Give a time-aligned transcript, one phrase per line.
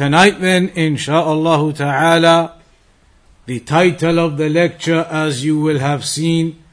[0.00, 2.54] Tonight then, insha'Allah ta'ala,
[3.44, 6.64] the title of the lecture, as you will have seen,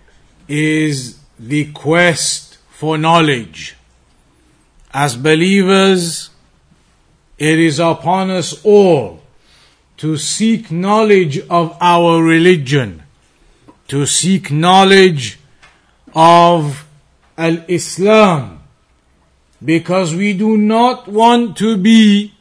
[0.48, 3.76] is The Quest for Knowledge.
[4.94, 6.30] As believers,
[7.38, 9.20] it is upon us all
[9.98, 13.04] to seek knowledge of our religion,
[13.90, 15.38] to seek knowledge
[16.16, 16.88] of
[17.38, 18.63] Al-Islam,
[19.62, 22.32] because we do not want to be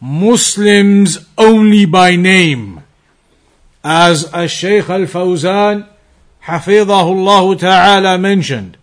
[0.00, 2.82] Muslims only by name.
[3.82, 5.88] As a Shaykh Al-Fawzan,
[6.44, 8.76] Hafidahullah Ta'ala mentioned,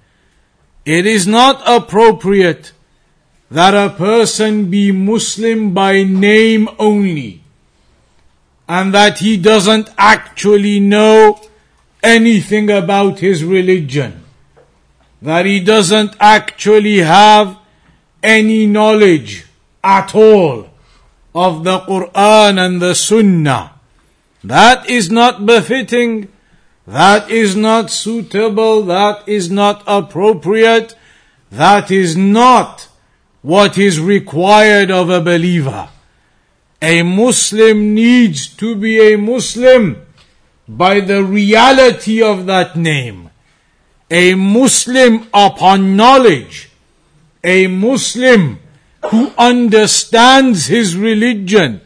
[0.86, 2.72] it is not appropriate
[3.52, 7.44] that a person be Muslim by name only,
[8.68, 11.40] and that he doesn't actually know
[12.02, 14.24] anything about his religion,
[15.22, 17.58] that he doesn't actually have
[18.24, 19.46] any knowledge
[19.84, 20.73] at all
[21.36, 23.74] of the Quran and the Sunnah.
[24.44, 26.28] That is not befitting,
[26.86, 30.96] that is not suitable, that is not appropriate,
[31.52, 32.90] that is not
[33.42, 35.90] what is required of a believer.
[36.82, 40.06] A Muslim needs to be a Muslim
[40.68, 43.30] by the reality of that name.
[44.12, 46.70] A Muslim upon knowledge.
[47.44, 48.60] A Muslim
[49.10, 51.82] who understands his religion,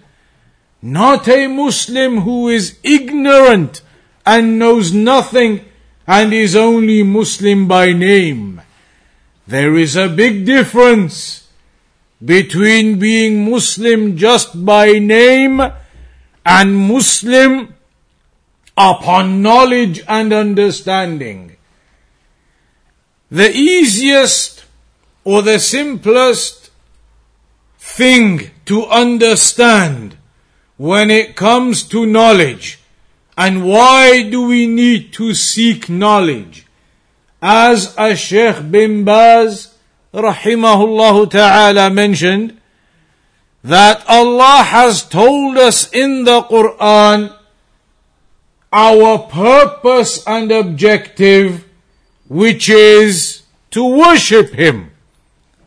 [0.81, 3.81] not a Muslim who is ignorant
[4.25, 5.65] and knows nothing
[6.05, 8.61] and is only Muslim by name.
[9.47, 11.47] There is a big difference
[12.23, 15.61] between being Muslim just by name
[16.45, 17.75] and Muslim
[18.77, 21.55] upon knowledge and understanding.
[23.29, 24.65] The easiest
[25.23, 26.66] or the simplest
[27.96, 30.16] thing to understand
[30.76, 32.78] when it comes to knowledge.
[33.36, 36.66] And why do we need to seek knowledge?
[37.40, 39.74] As a Sheikh bin Baz,
[40.12, 42.60] rahimahullah ta'ala mentioned,
[43.64, 47.34] that Allah has told us in the Quran
[48.72, 51.64] our purpose and objective,
[52.28, 54.90] which is to worship Him.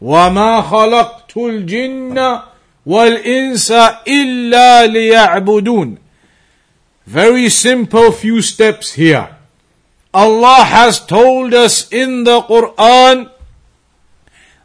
[0.02, 2.40] وَمَا خَلَقْتُ الجن
[2.86, 3.72] والإنس
[4.08, 5.98] إلا ليعبدون
[7.08, 9.30] Very simple few steps here.
[10.14, 13.30] Allah has told us in the Quran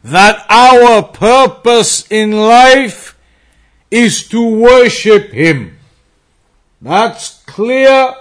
[0.03, 3.15] that our purpose in life
[3.91, 5.77] is to worship Him.
[6.81, 8.15] That's clear.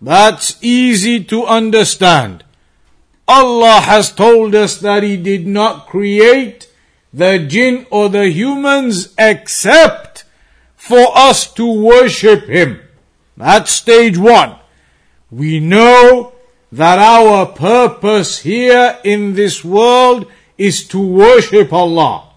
[0.00, 2.44] That's easy to understand.
[3.26, 6.70] Allah has told us that He did not create
[7.13, 10.25] the jinn or the humans except
[10.75, 12.81] for us to worship Him.
[13.37, 14.55] That's stage one.
[15.31, 16.33] We know
[16.71, 20.25] that our purpose here in this world
[20.57, 22.29] is to worship Allah.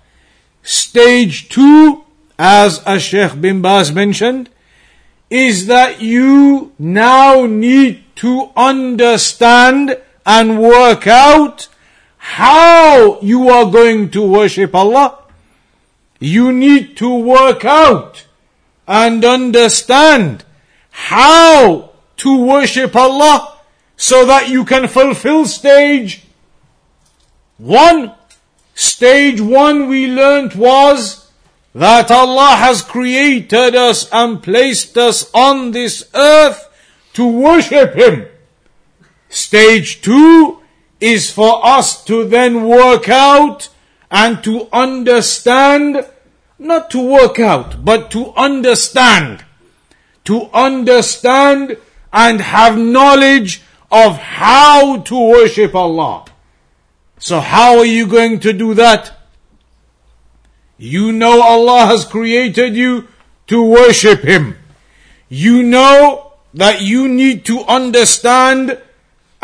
[0.63, 2.05] Stage two,
[2.39, 4.51] as Sheikh bin Baz mentioned,
[5.31, 11.69] is that you now need to understand and work out
[12.29, 15.17] how you are going to worship Allah.
[16.19, 18.27] You need to work out
[18.87, 20.45] and understand
[20.91, 23.59] how to worship Allah
[23.97, 26.25] so that you can fulfill stage
[27.59, 28.13] one.
[28.75, 31.31] Stage one we learnt was
[31.75, 36.69] that Allah has created us and placed us on this earth
[37.13, 38.27] to worship Him.
[39.29, 40.61] Stage two
[41.01, 43.69] is for us to then work out
[44.11, 46.07] and to understand,
[46.59, 49.45] not to work out, but to understand.
[50.25, 51.77] To understand
[52.13, 56.25] and have knowledge of how to worship Allah.
[57.19, 59.13] So how are you going to do that?
[60.79, 63.09] You know Allah has created you
[63.47, 64.57] to worship Him.
[65.29, 68.79] You know that you need to understand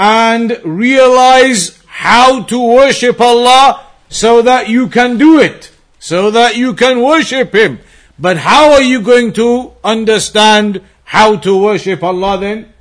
[0.02, 5.70] and realize how to worship Allah so that you can do it,
[6.00, 7.78] so that you can worship Him.
[8.18, 12.72] But how are you going to understand how to worship Allah then?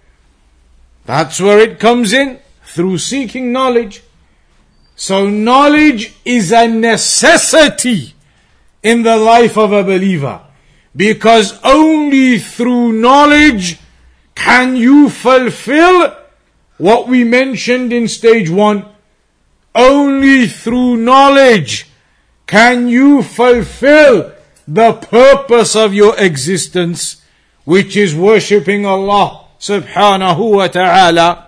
[1.06, 4.01] That's where it comes in, through seeking knowledge.
[4.95, 8.15] So knowledge is a necessity
[8.81, 10.41] in the life of a believer.
[10.95, 13.77] Because only through knowledge
[14.33, 16.17] can you fulfill
[16.81, 18.83] what we mentioned in stage one.
[19.75, 21.86] Only through knowledge
[22.48, 24.33] can you fulfill
[24.68, 27.22] the purpose of your existence,
[27.66, 31.48] which is worshipping Allah subhanahu wa ta'ala.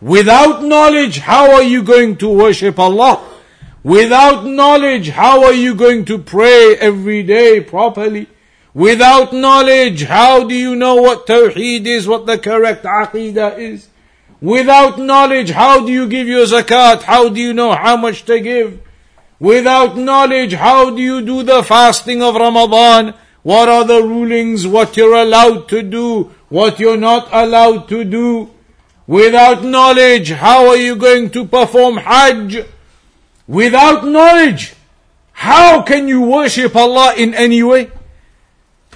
[0.00, 3.22] Without knowledge, how are you going to worship Allah?
[3.84, 8.26] Without knowledge, how are you going to pray every day properly?
[8.74, 13.89] Without knowledge, how do you know what Tawheed is, what the correct Aqidah is?
[14.40, 17.02] Without knowledge, how do you give your zakat?
[17.02, 18.80] How do you know how much to give?
[19.38, 23.14] Without knowledge, how do you do the fasting of Ramadan?
[23.42, 24.66] What are the rulings?
[24.66, 26.32] What you're allowed to do?
[26.48, 28.50] What you're not allowed to do?
[29.06, 32.64] Without knowledge, how are you going to perform Hajj?
[33.46, 34.74] Without knowledge,
[35.32, 37.90] how can you worship Allah in any way?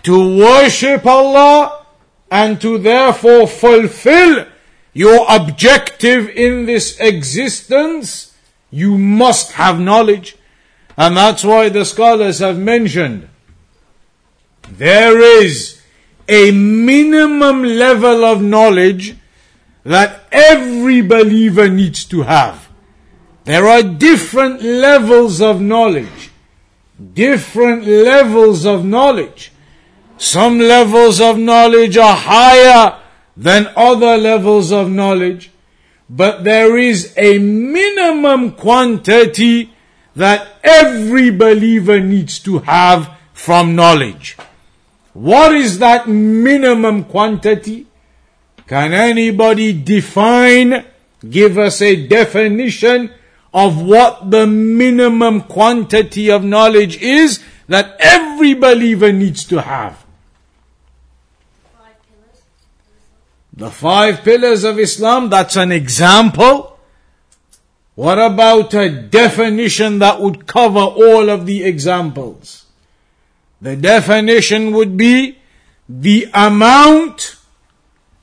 [0.04, 1.84] To worship Allah
[2.30, 4.46] and to therefore fulfill
[4.94, 8.34] your objective in this existence,
[8.70, 10.36] you must have knowledge.
[10.96, 13.28] And that's why the scholars have mentioned
[14.70, 15.82] there is
[16.28, 19.14] a minimum level of knowledge
[19.82, 22.70] that every believer needs to have.
[23.44, 26.30] There are different levels of knowledge.
[27.12, 29.52] Different levels of knowledge.
[30.16, 32.98] Some levels of knowledge are higher
[33.36, 35.50] than other levels of knowledge,
[36.08, 39.72] but there is a minimum quantity
[40.14, 44.36] that every believer needs to have from knowledge.
[45.12, 47.86] What is that minimum quantity?
[48.66, 50.84] Can anybody define,
[51.28, 53.12] give us a definition
[53.52, 60.03] of what the minimum quantity of knowledge is that every believer needs to have?
[63.56, 66.76] The five pillars of Islam, that's an example.
[67.94, 72.66] What about a definition that would cover all of the examples?
[73.60, 75.38] The definition would be
[75.88, 77.36] the amount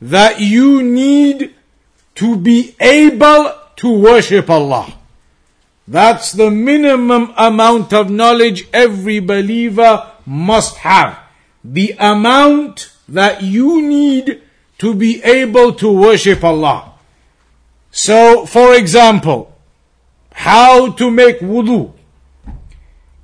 [0.01, 1.55] that you need
[2.15, 4.93] to be able to worship Allah.
[5.87, 11.17] That's the minimum amount of knowledge every believer must have.
[11.63, 14.41] The amount that you need
[14.81, 16.93] to be able to worship Allah.
[17.91, 19.55] So, for example,
[20.31, 21.93] how to make wudu.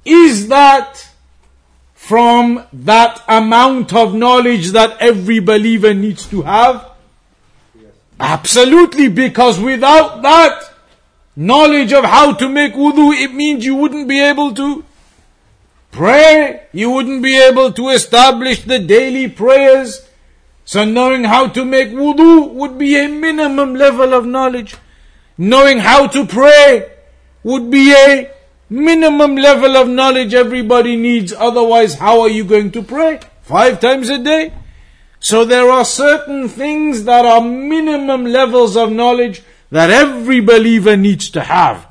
[0.05, 1.09] Is that
[1.95, 6.91] from that amount of knowledge that every believer needs to have?
[8.19, 10.61] Absolutely, because without that
[11.35, 14.85] knowledge of how to make wudu, it means you wouldn't be able to
[15.89, 16.67] pray.
[16.71, 20.06] You wouldn't be able to establish the daily prayers.
[20.67, 24.75] So knowing how to make wudu would be a minimum level of knowledge.
[25.37, 26.91] Knowing how to pray
[27.41, 28.29] would be a
[28.69, 31.31] minimum level of knowledge everybody needs.
[31.31, 33.21] Otherwise, how are you going to pray?
[33.43, 34.51] Five times a day?
[35.21, 41.29] So there are certain things that are minimum levels of knowledge that every believer needs
[41.29, 41.87] to have.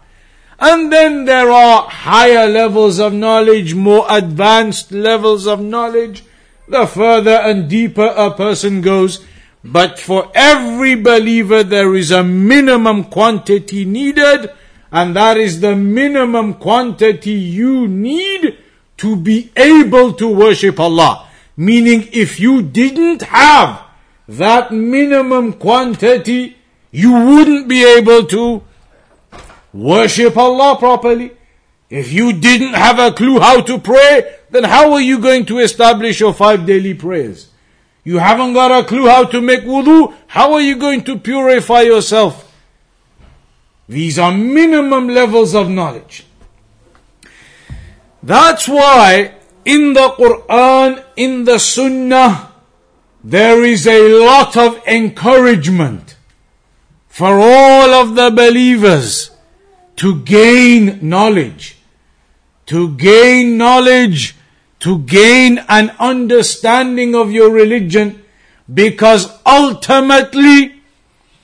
[0.59, 6.25] And then there are higher levels of knowledge, more advanced levels of knowledge
[6.69, 9.25] the further and deeper a person goes.
[9.65, 14.51] But for every believer, there is a minimum quantity needed,
[14.93, 18.59] and that is the minimum quantity you need
[18.99, 21.29] to be able to worship Allah.
[21.57, 23.83] Meaning, if you didn't have
[24.29, 26.57] that minimum quantity,
[26.91, 28.63] you wouldn't be able to
[29.73, 31.36] worship Allah properly.
[31.89, 35.59] If you didn't have a clue how to pray, then how are you going to
[35.59, 37.49] establish your five daily prayers?
[38.03, 41.83] You haven't got a clue how to make wudu, how are you going to purify
[41.83, 42.53] yourself?
[43.89, 46.27] These are minimum levels of knowledge.
[48.23, 52.53] That's why in the Quran, in the Sunnah,
[53.23, 56.17] there is a lot of encouragement
[57.09, 59.31] for all of the believers
[59.97, 61.76] to gain knowledge
[62.67, 64.37] to gain knowledge,
[64.81, 68.23] to gain an understanding of your religion,
[68.73, 70.83] because ultimately,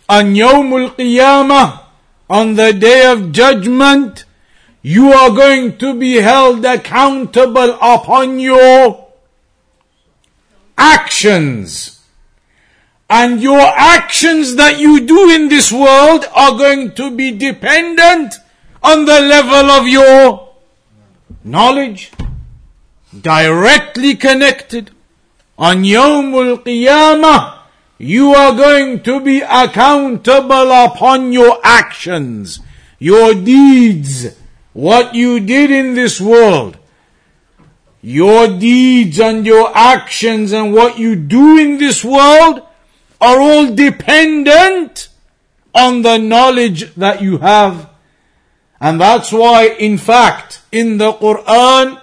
[0.08, 1.80] on Yawmul Qiyamah,
[2.28, 4.24] on the day of judgment,
[4.82, 9.06] you are going to be held accountable upon your
[10.76, 12.00] actions.
[13.08, 18.34] And your actions that you do in this world are going to be dependent
[18.82, 20.41] on the level of your
[21.44, 22.12] knowledge.
[23.18, 24.90] Directly connected.
[25.58, 27.58] On Yawmul Qiyamah,
[27.99, 32.58] you are going to be accountable upon your actions,
[32.99, 34.34] your deeds,
[34.72, 36.78] what you did in this world.
[38.00, 42.62] Your deeds and your actions and what you do in this world
[43.20, 45.08] are all dependent
[45.72, 47.88] on the knowledge that you have.
[48.82, 52.02] And that's why, in fact, in the Quran,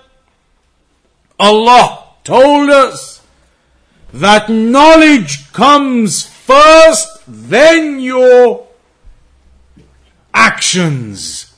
[1.38, 3.21] Allah told us
[4.13, 8.65] that knowledge comes first, then your
[10.33, 11.53] actions.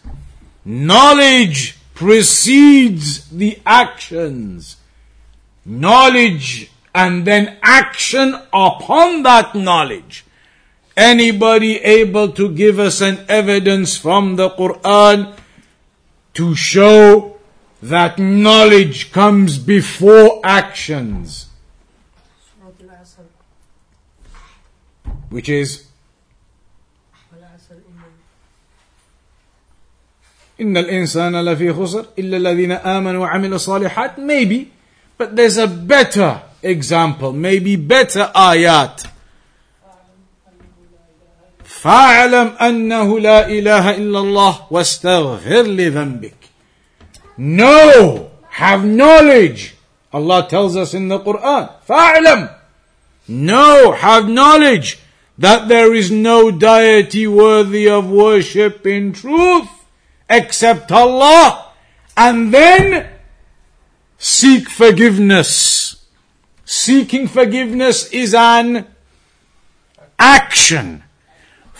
[0.65, 4.77] Knowledge precedes the actions.
[5.63, 10.25] Knowledge and then action upon that knowledge.
[10.96, 15.34] Anybody able to give us an evidence from the Quran
[16.34, 17.36] to show
[17.82, 21.48] that knowledge comes before actions?
[25.28, 25.86] Which is
[30.60, 34.72] إن الإنسان لفي خسر إلا الذين آمنوا وعملوا الصالحات maybe
[35.18, 39.04] but there's a better example maybe better ayat
[41.80, 46.34] فاعلم أنه لا إله إلا الله واستغفر لذنبك
[47.38, 49.74] know have knowledge
[50.12, 52.48] Allah tells us in the Quran فاعلم
[53.28, 54.98] know have knowledge
[55.38, 59.68] that there is no deity worthy of worship in truth
[60.30, 61.72] except Allah
[62.16, 63.08] and then
[64.18, 66.06] seek forgiveness.
[66.64, 68.86] Seeking forgiveness is an
[70.18, 71.04] action.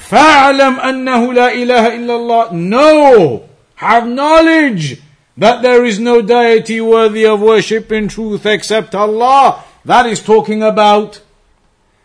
[0.00, 5.00] فَاعْلَمْ أَنَّهُ لَا إِلَهَ إِلَّا اللَّهِ Know, have knowledge
[5.36, 9.64] that there is no deity worthy of worship in truth except Allah.
[9.84, 11.20] That is talking about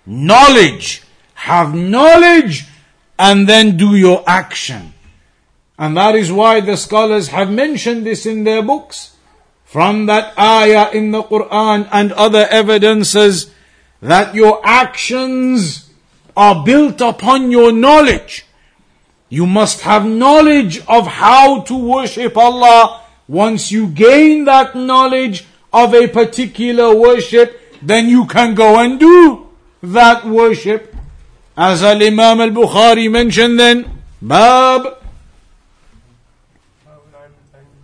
[0.06, 1.04] knowledge.
[1.34, 2.66] Have knowledge
[3.18, 4.94] and then do your action.
[5.78, 9.16] And that is why the scholars have mentioned this in their books.
[9.64, 13.52] From that ayah in the Quran and other evidences
[14.02, 15.85] that your actions
[16.37, 18.45] are built upon your knowledge.
[19.29, 23.03] You must have knowledge of how to worship Allah.
[23.27, 29.49] Once you gain that knowledge of a particular worship, then you can go and do
[29.83, 30.95] that worship.
[31.57, 34.99] As Al Imam Al Bukhari mentioned then, Bab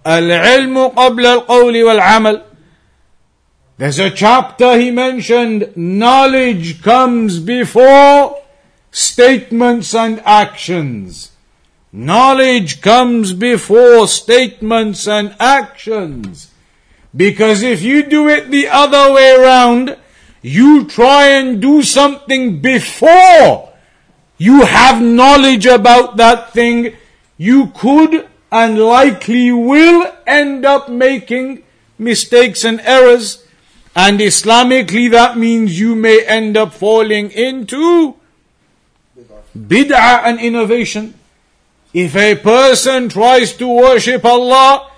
[0.04, 2.42] Al Ilmu Qabla Al Qawli Wal Amal.
[3.78, 8.41] There's a chapter he mentioned, knowledge comes before
[8.92, 11.32] statements and actions.
[11.90, 16.52] Knowledge comes before statements and actions.
[17.14, 19.96] Because if you do it the other way around,
[20.40, 23.72] you try and do something before
[24.38, 26.96] you have knowledge about that thing,
[27.36, 31.62] you could and likely will end up making
[31.98, 33.46] mistakes and errors.
[33.94, 38.16] And Islamically, that means you may end up falling into
[39.56, 41.14] bid'ah and innovation.
[41.92, 44.90] If a person tries to worship Allah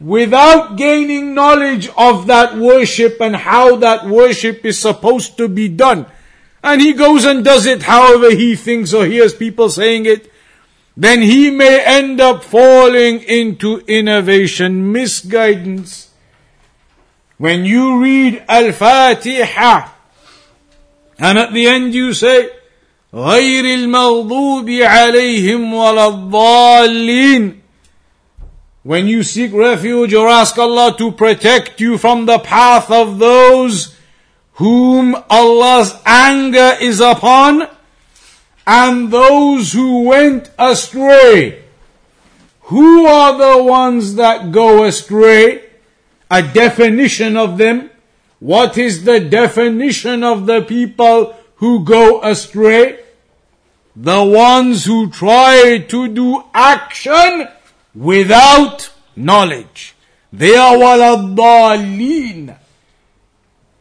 [0.00, 6.06] without gaining knowledge of that worship and how that worship is supposed to be done,
[6.62, 10.32] and he goes and does it however he thinks or hears people saying it,
[10.96, 16.10] then he may end up falling into innovation, misguidance.
[17.38, 19.90] When you read Al-Fatiha,
[21.18, 22.50] and at the end you say,
[23.15, 27.61] غير المغضوب عليهم ولا الضالين
[28.83, 33.95] When you seek refuge or ask Allah to protect you from the path of those
[34.53, 37.67] whom Allah's anger is upon,
[38.67, 41.63] and those who went astray.
[42.71, 45.63] Who are the ones that go astray?
[46.29, 47.89] A definition of them.
[48.39, 52.99] What is the definition of the people who go astray?
[53.96, 57.48] The ones who try to do action
[57.94, 59.94] without knowledge.
[60.32, 62.56] They are waladhalin.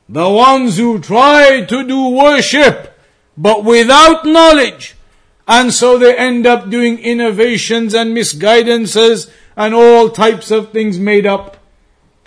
[0.08, 2.96] The ones who try to do worship
[3.38, 4.96] but without knowledge.
[5.48, 11.26] And so they end up doing innovations and misguidances and all types of things made
[11.26, 11.58] up.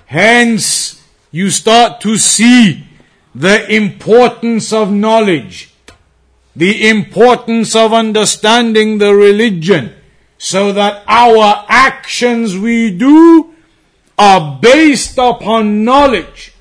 [0.06, 2.86] Hence, you start to see
[3.34, 5.67] the importance of knowledge,
[6.58, 9.94] the importance of understanding the religion,
[10.38, 13.54] so that our actions we do
[14.18, 16.52] are based upon knowledge,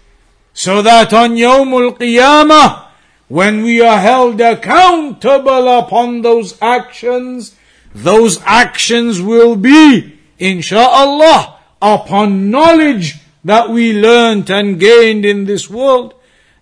[0.53, 2.85] so that on Yawmul Qiyamah,
[3.27, 7.55] when we are held accountable upon those actions,
[7.93, 16.13] those actions will be, insha'Allah, upon knowledge that we learnt and gained in this world.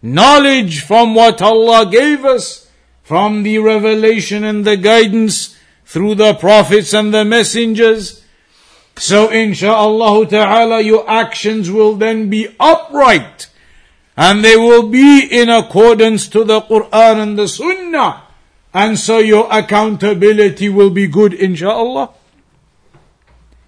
[0.01, 2.64] Knowledge from what Allah gave us,
[3.05, 8.25] from the revelation and the guidance through the prophets and the messengers.
[8.97, 13.47] So insha'Allah ta'ala your actions will then be upright
[14.17, 18.23] and they will be in accordance to the Quran and the Sunnah.
[18.73, 22.11] And so your accountability will be good insha'Allah.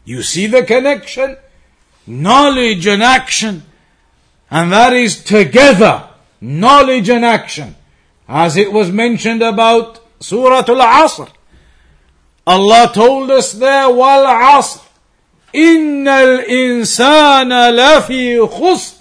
[0.03, 1.37] You see the connection?
[2.07, 3.63] Knowledge and action.
[4.49, 6.09] And that is together.
[6.41, 7.75] Knowledge and action.
[8.28, 11.28] As it was mentioned about Surah Al-Asr.
[12.46, 14.80] Allah told us there, وَالْعَصْرِ
[15.54, 18.94] إِنَّ الْإِنسَانَ لَفِي خُسْرٍ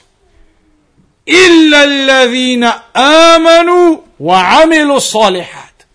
[1.28, 2.63] إِلَّا الَّذِينَ
[2.96, 5.86] آمَنُوا وَعَمِلُوا الصَّالِحَاتِ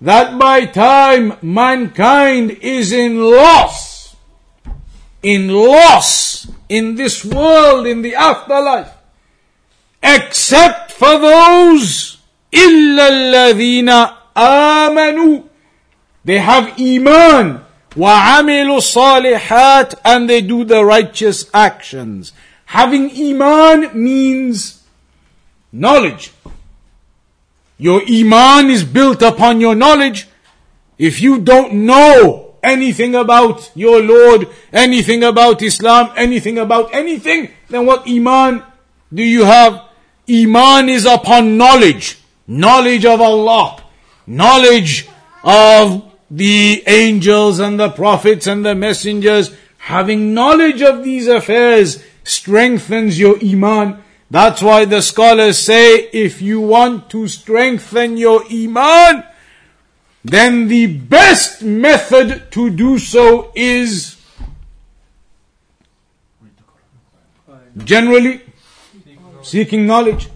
[0.00, 3.88] That by time mankind is in loss
[5.22, 8.92] in loss in this world, in the afterlife,
[10.02, 12.11] except for those
[12.54, 15.42] إلا الذين آمنوا
[16.24, 17.60] they have iman
[17.96, 22.32] وعملوا الصالحات and they do the righteous actions.
[22.66, 24.82] Having iman means
[25.72, 26.32] knowledge.
[27.78, 30.28] Your iman is built upon your knowledge.
[30.98, 37.86] If you don't know anything about your Lord, anything about Islam, anything about anything, then
[37.86, 38.62] what Iman
[39.12, 39.84] do you have?
[40.28, 42.18] Iman is upon knowledge.
[42.47, 43.81] Knowledge of Allah.
[44.27, 45.07] Knowledge
[45.43, 49.55] of the angels and the prophets and the messengers.
[49.77, 54.01] Having knowledge of these affairs strengthens your Iman.
[54.31, 59.23] That's why the scholars say if you want to strengthen your Iman,
[60.25, 64.15] then the best method to do so is
[67.83, 68.41] generally
[69.41, 70.29] seeking knowledge.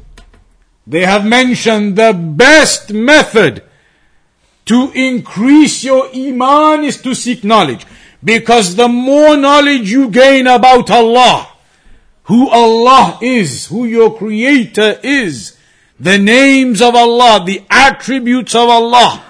[0.87, 3.61] They have mentioned the best method
[4.65, 7.85] to increase your iman is to seek knowledge.
[8.23, 11.49] Because the more knowledge you gain about Allah,
[12.23, 15.57] who Allah is, who your creator is,
[15.99, 19.23] the names of Allah, the attributes of Allah,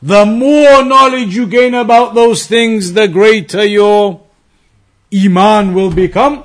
[0.00, 4.22] the more knowledge you gain about those things, the greater your
[5.12, 6.44] iman will become.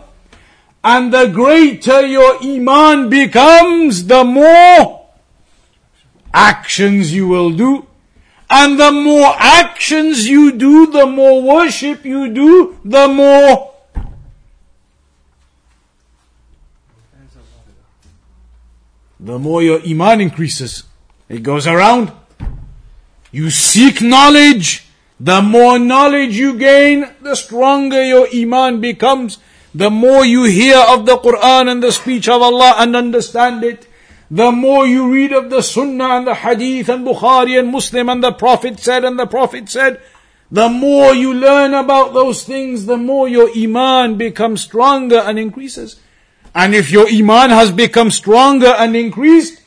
[0.86, 5.08] And the greater your iman becomes, the more
[6.32, 7.88] actions you will do.
[8.52, 13.74] And the more actions you do, the more worship you do, the more
[19.20, 20.84] the more your iman increases.
[21.28, 22.12] It goes around.
[23.32, 24.86] You seek knowledge.
[25.20, 29.40] The more knowledge you gain, the stronger your iman becomes.
[29.76, 33.86] The more you hear of the Quran and the speech of Allah and understand it,
[34.32, 38.24] the more you read of the Sunnah and the Hadith and Bukhari and Muslim and
[38.24, 40.02] the Prophet said and the Prophet said,
[40.50, 46.00] the more you learn about those things, the more your Iman becomes stronger and increases.
[46.54, 49.62] And if your Iman has become stronger and increased,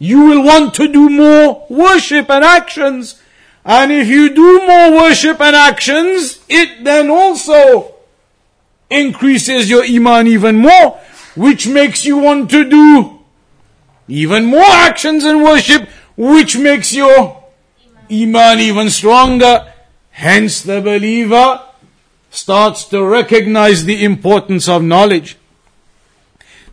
[0.00, 3.22] you will want to do more worship and actions.
[3.64, 7.91] And if you do more worship and actions, it then also
[8.92, 11.00] increases your iman even more,
[11.34, 13.18] which makes you want to do
[14.08, 17.42] even more actions and worship, which makes your
[18.10, 19.72] iman even stronger.
[20.10, 21.62] Hence the believer
[22.30, 25.36] starts to recognize the importance of knowledge.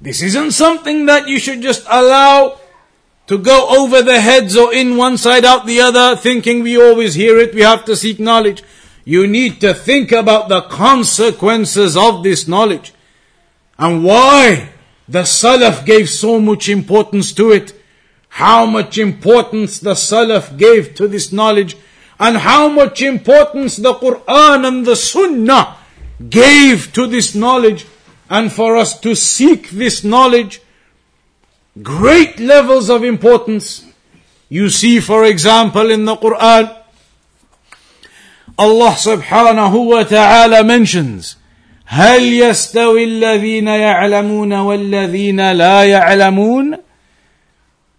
[0.02, 2.60] This isn't something that you should just allow
[3.28, 7.14] to go over the heads or in one side out the other, thinking we always
[7.14, 8.64] hear it, we have to seek knowledge.
[9.10, 12.94] You need to think about the consequences of this knowledge
[13.80, 14.70] and why
[15.08, 17.74] the Salaf gave so much importance to it.
[18.28, 21.76] How much importance the Salaf gave to this knowledge
[22.20, 25.78] and how much importance the Quran and the Sunnah
[26.30, 27.88] gave to this knowledge
[28.30, 30.62] and for us to seek this knowledge
[31.82, 33.88] great levels of importance.
[34.50, 36.79] You see, for example, in the Quran,
[38.59, 41.37] Allah subhanahu wa ta'ala mentions,
[41.87, 46.79] هل يستوي الذين يعلمون والذين لا يعلمون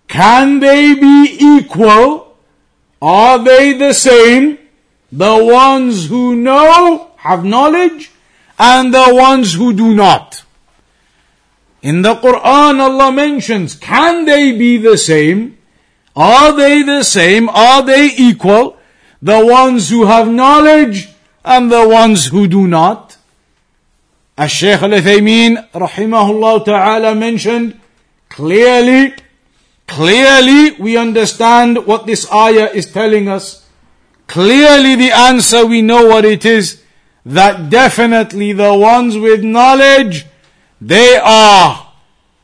[0.08, 2.38] Can they be equal?
[3.02, 4.58] Are they the same?
[5.12, 8.12] The ones who know, have knowledge,
[8.58, 10.44] and the ones who do not.
[11.82, 15.58] In the Quran, Allah mentions, can they be the same?
[16.16, 17.50] Are they the same?
[17.50, 18.78] Are they equal?
[19.23, 21.11] The ones who have knowledge
[21.45, 23.17] and the ones who do not?
[24.37, 27.79] As Shaykh al-Uthaymeen rahimahullah ta'ala mentioned
[28.31, 29.15] clearly,
[29.87, 33.67] clearly we understand what this ayah is telling us.
[34.27, 36.83] Clearly the answer we know what it is,
[37.27, 40.25] that definitely the ones with knowledge,
[40.81, 41.93] they are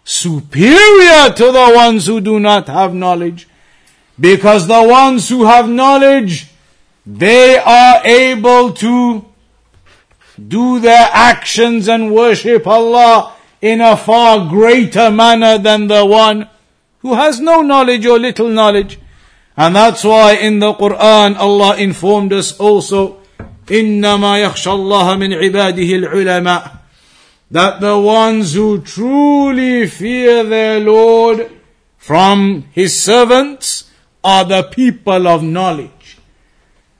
[0.04, 3.48] superior to the ones who do not have knowledge.
[4.20, 6.46] Because the ones who have knowledge,
[7.05, 9.25] they are able to
[10.47, 16.49] do their actions and worship Allah in a far greater manner than the one
[16.99, 18.99] who has no knowledge or little knowledge.
[19.57, 23.17] And that's why in the Quran Allah informed us also,
[23.67, 26.81] إنما يخشى الله من عباده العلماء
[27.51, 31.51] that the ones who truly fear their Lord
[31.97, 33.89] from His servants
[34.23, 35.94] are the people of knowledge.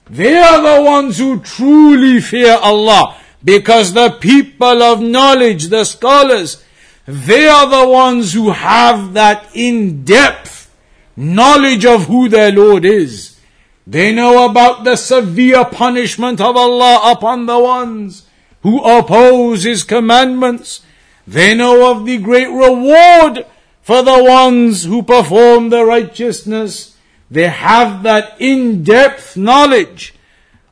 [0.09, 6.63] They are the ones who truly fear Allah because the people of knowledge, the scholars,
[7.05, 10.73] they are the ones who have that in-depth
[11.15, 13.39] knowledge of who their Lord is.
[13.85, 18.27] They know about the severe punishment of Allah upon the ones
[18.61, 20.81] who oppose His commandments.
[21.25, 23.45] They know of the great reward
[23.81, 26.96] for the ones who perform the righteousness.
[27.29, 30.13] They have that in-depth knowledge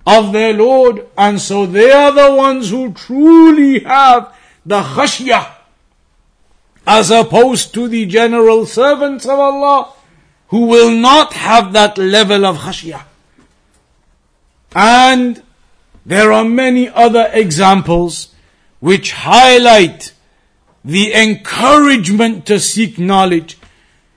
[0.05, 4.33] of their Lord, and so they are the ones who truly have
[4.65, 5.51] the khashiyah,
[6.87, 9.93] as opposed to the general servants of Allah,
[10.49, 13.03] who will not have that level of khashiyah.
[14.75, 15.41] And
[16.05, 18.29] there are many other examples
[18.79, 20.13] which highlight
[20.83, 23.57] the encouragement to seek knowledge.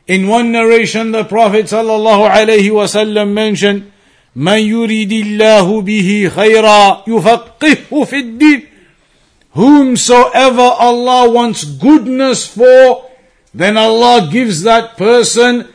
[0.07, 3.91] In one narration, the Prophet sallallahu alaihi wasallam mentioned,
[4.35, 8.67] من يريد الله به خيرا يفقهه في الدين
[9.51, 13.11] Whomsoever Allah wants goodness for,
[13.53, 15.67] then Allah gives that person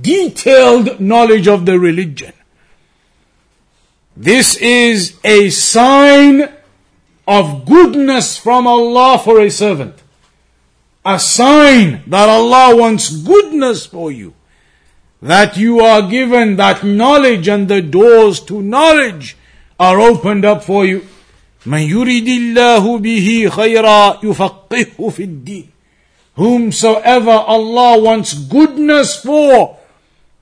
[0.00, 2.32] detailed knowledge of the religion.
[4.16, 6.48] This is a sign
[7.28, 9.94] of goodness from Allah for a servant.
[11.06, 14.34] A sign that Allah wants goodness for you
[15.22, 19.36] that you are given that knowledge and the doors to knowledge
[19.78, 21.06] are opened up for you.
[21.66, 25.68] من يريد الله به خيرا يفقهه في الدين.
[26.34, 29.78] Whomsoever Allah wants goodness for,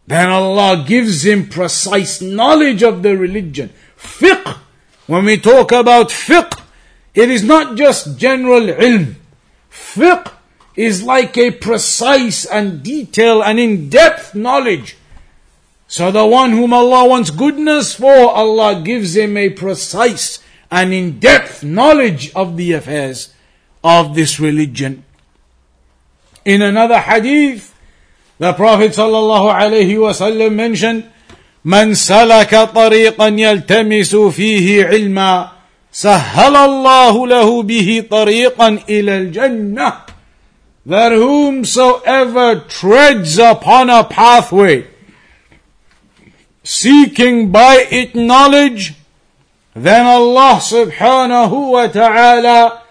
[0.07, 3.71] then Allah gives him precise knowledge of the religion.
[3.99, 4.57] Fiqh.
[5.07, 6.59] When we talk about fiqh,
[7.15, 9.17] it is not just general ilm.
[9.71, 10.33] Fiqh
[10.77, 14.97] is like a precise and detailed and in-depth knowledge.
[15.89, 20.39] So the one whom Allah wants goodness for, Allah gives him a precise
[20.71, 23.35] and in-depth knowledge of the affairs
[23.83, 25.05] of this religion.
[26.45, 27.75] In another hadith,
[28.39, 31.05] the Prophet sallallahu alaihi wasallam mentioned,
[31.65, 35.49] من سلك طريقا يلتمس فيه علما
[35.93, 39.93] سهل الله له به طريقا إلى الجنة
[40.86, 44.88] that whomsoever treads upon a pathway,
[46.64, 48.94] seeking by it knowledge,
[49.74, 52.84] then Allah subhanahu wa ta'ala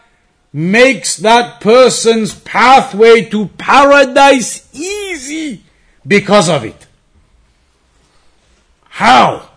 [0.53, 5.63] makes that person's pathway to paradise easy
[6.07, 6.87] because of it.
[8.89, 9.49] How?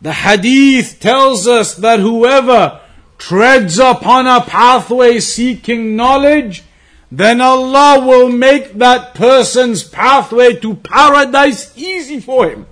[0.00, 2.80] The hadith tells us that whoever
[3.18, 6.62] treads upon a pathway seeking knowledge,
[7.10, 12.66] then Allah will make that person's pathway to paradise easy for him.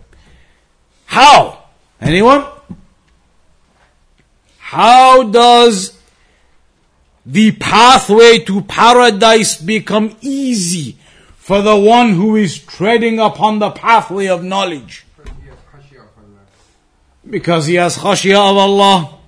[1.07, 1.64] How?
[2.01, 2.44] Anyone?
[4.59, 5.99] How does
[7.25, 10.99] the pathway to paradise become easy
[11.37, 15.07] for the one who is treading upon the pathway of knowledge?
[17.29, 19.18] Because he has khashiyah of Allah.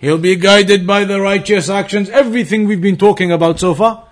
[0.00, 2.08] He'll be guided by the righteous actions.
[2.08, 4.08] Everything we've been talking about so far.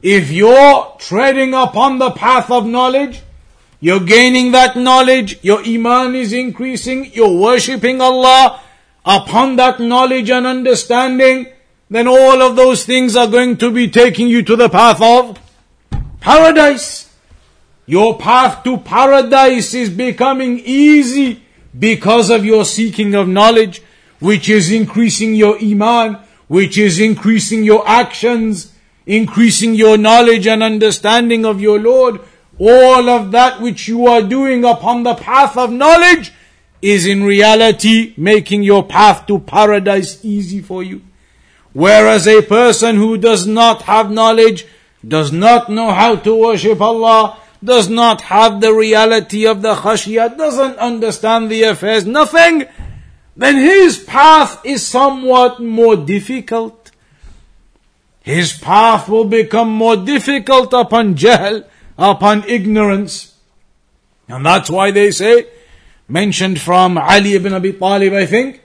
[0.00, 3.22] If you're treading upon the path of knowledge,
[3.80, 8.60] you're gaining that knowledge, your iman is increasing, you're worshipping Allah
[9.04, 11.48] upon that knowledge and understanding,
[11.90, 15.38] then all of those things are going to be taking you to the path of
[16.20, 17.12] paradise.
[17.86, 21.42] Your path to paradise is becoming easy
[21.76, 23.82] because of your seeking of knowledge,
[24.22, 28.72] which is increasing your iman, which is increasing your actions,
[29.04, 32.20] increasing your knowledge and understanding of your Lord.
[32.58, 36.32] All of that which you are doing upon the path of knowledge
[36.80, 41.02] is in reality making your path to paradise easy for you.
[41.72, 44.66] Whereas a person who does not have knowledge,
[45.06, 50.36] does not know how to worship Allah, does not have the reality of the khashiyah,
[50.36, 52.66] doesn't understand the affairs, nothing,
[53.36, 56.90] then his path is somewhat more difficult.
[58.22, 61.64] His path will become more difficult upon jahl,
[61.98, 63.34] upon ignorance.
[64.28, 65.46] And that's why they say,
[66.08, 68.60] mentioned from Ali ibn Abi Talib, I think,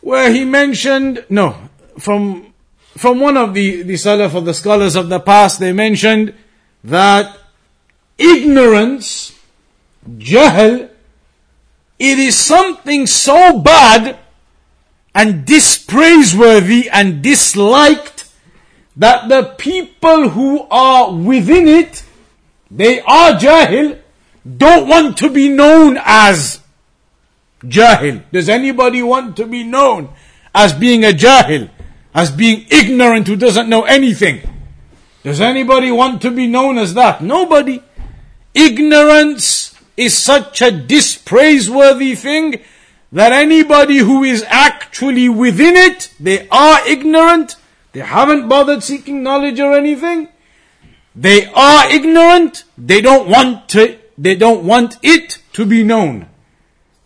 [0.00, 1.56] where he mentioned, no,
[1.98, 2.52] from,
[2.96, 6.32] from one of the, the Salaf of the scholars of the past, they mentioned
[6.84, 7.36] that
[8.18, 9.38] ignorance,
[10.08, 10.90] jahl,
[12.04, 14.18] it is something so bad
[15.14, 18.30] and dispraiseworthy and disliked
[18.96, 22.04] that the people who are within it,
[22.70, 23.98] they are jahil,
[24.44, 26.60] don't want to be known as
[27.64, 28.22] jahil.
[28.30, 30.10] Does anybody want to be known
[30.54, 31.70] as being a jahil?
[32.14, 34.42] As being ignorant who doesn't know anything?
[35.22, 37.22] Does anybody want to be known as that?
[37.22, 37.82] Nobody.
[38.52, 39.63] Ignorance
[39.96, 42.60] is such a dispraiseworthy thing
[43.12, 47.56] that anybody who is actually within it, they are ignorant,
[47.92, 50.28] they haven't bothered seeking knowledge or anything,
[51.14, 56.26] they are ignorant, they don't want to, they don't want it to be known.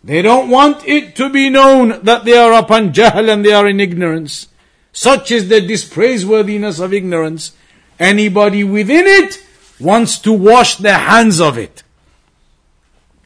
[0.03, 3.67] They don't want it to be known that they are upon jahl and they are
[3.67, 4.47] in ignorance.
[4.91, 7.51] Such is the dispraiseworthiness of ignorance.
[7.99, 9.43] Anybody within it
[9.79, 11.83] wants to wash their hands of it.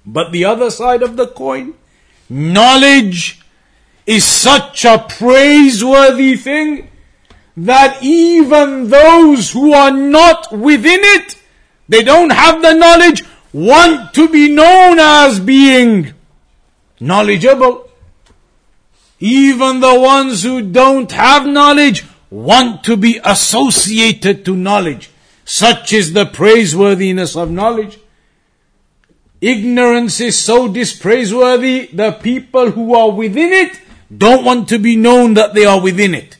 [0.06, 1.76] But the other side of the coin,
[2.30, 3.42] knowledge
[4.06, 6.90] is such a praiseworthy thing
[7.56, 11.42] that even those who are not within it,
[11.88, 16.14] they don't have the knowledge, want to be known as being
[17.00, 17.90] knowledgeable.
[19.20, 25.12] Even the ones who don't have knowledge want to be associated to knowledge.
[25.46, 28.00] Such is the praiseworthiness of knowledge.
[29.44, 33.78] Ignorance is so dispraiseworthy, the people who are within it
[34.16, 36.38] don't want to be known that they are within it.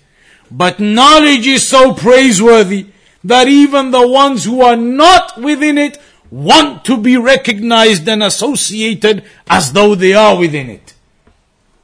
[0.50, 2.88] But knowledge is so praiseworthy
[3.26, 6.00] that even the ones who are not within it
[6.32, 10.94] want to be recognized and associated as though they are within it.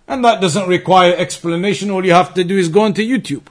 [0.08, 1.91] And that doesn't require explanation.
[1.91, 3.45] All you have to do is go onto YouTube.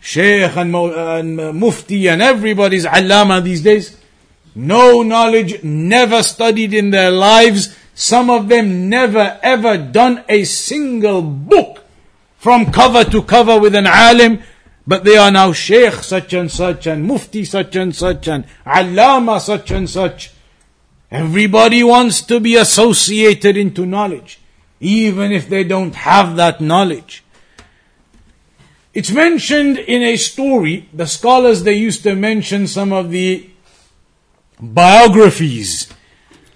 [0.00, 3.96] Sheikh and, and Mufti and everybody's Allama these days.
[4.54, 7.76] No knowledge, never studied in their lives.
[7.94, 11.84] Some of them never ever done a single book
[12.36, 14.42] from cover to cover with an alim.
[14.86, 19.40] But they are now Sheikh such and such and Mufti such and such and Allama
[19.40, 20.30] such and such.
[21.10, 24.40] Everybody wants to be associated into knowledge,
[24.80, 27.24] even if they don't have that knowledge.
[28.92, 33.48] It's mentioned in a story, the scholars they used to mention some of the
[34.72, 35.92] biographies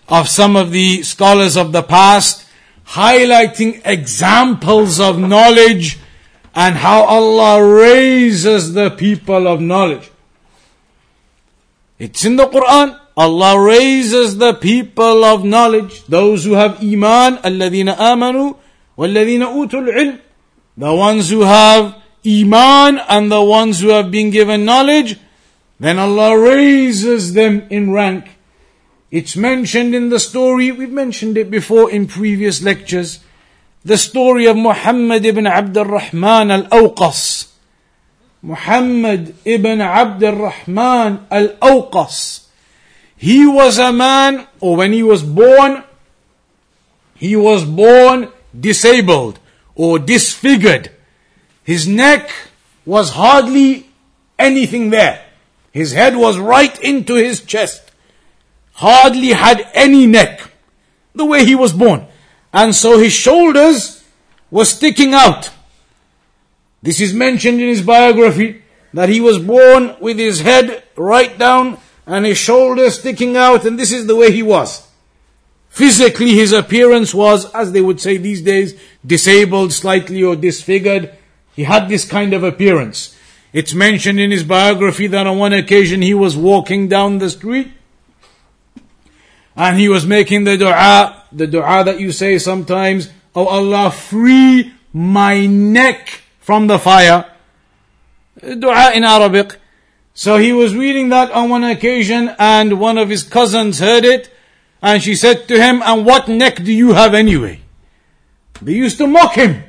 [0.09, 2.47] of some of the scholars of the past,
[2.89, 5.99] highlighting examples of knowledge
[6.55, 10.11] and how Allah raises the people of knowledge.
[11.99, 12.99] It's in the Quran.
[13.17, 18.57] Allah raises the people of knowledge, those who have iman, alladhina amanu,
[18.97, 20.21] walladhina utul ilm,
[20.77, 25.19] the ones who have iman and the ones who have been given knowledge,
[25.81, 28.37] then Allah raises them in rank.
[29.11, 33.21] It's mentioned in the story, we've mentioned it before in previous lectures,
[33.85, 37.49] the story of Muhammad ibn Abd al-Rahman al-Awqas.
[38.43, 42.47] Muhammad ibn Abd al-Rahman al-Awqas.
[43.17, 45.85] He was a man, or when he was born,
[47.15, 49.39] he was born disabled
[49.75, 50.91] or disfigured.
[51.65, 52.31] His neck
[52.85, 53.89] was hardly
[54.39, 55.25] anything there.
[55.73, 57.91] His head was right into his chest.
[58.73, 60.41] Hardly had any neck.
[61.15, 62.07] The way he was born.
[62.53, 64.05] And so his shoulders
[64.51, 65.51] were sticking out.
[66.83, 68.63] This is mentioned in his biography
[68.95, 73.79] that he was born with his head right down and his shoulders sticking out, and
[73.79, 74.89] this is the way he was.
[75.69, 81.15] Physically, his appearance was, as they would say these days, disabled slightly or disfigured.
[81.55, 83.15] He had this kind of appearance.
[83.53, 87.73] It's mentioned in his biography that on one occasion he was walking down the street
[89.59, 94.73] And he was making the dua, the dua that you say sometimes, Oh Allah, free
[94.93, 97.27] my neck from the fire.
[98.41, 99.59] Dua in Arabic.
[100.15, 104.33] So he was reading that on one occasion and one of his cousins heard it
[104.81, 107.61] and she said to him, and what neck do you have anyway?
[108.63, 109.65] They used to mock him.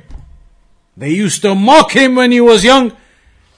[0.96, 2.96] They used to mock him when he was young.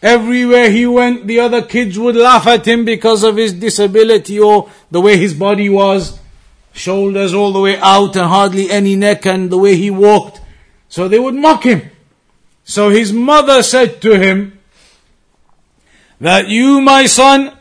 [0.03, 4.69] Everywhere he went, the other kids would laugh at him because of his disability or
[4.91, 6.19] the way his body was.
[6.73, 10.41] Shoulders all the way out and hardly any neck and the way he walked.
[10.89, 11.91] So they would mock him.
[12.65, 14.59] So his mother said to him,
[16.23, 17.53] that you, my son,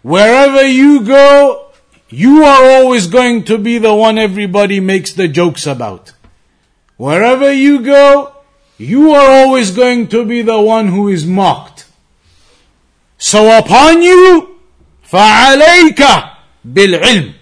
[0.00, 1.70] wherever you go,
[2.08, 6.12] you are always going to be the one everybody makes the jokes about.
[6.96, 8.33] Wherever you go,
[8.77, 11.85] you are always going to be the one who is mocked.
[13.17, 14.57] So upon you,
[15.09, 16.31] فَعَلَيْكَ
[16.67, 17.33] بِالْعِلْمِ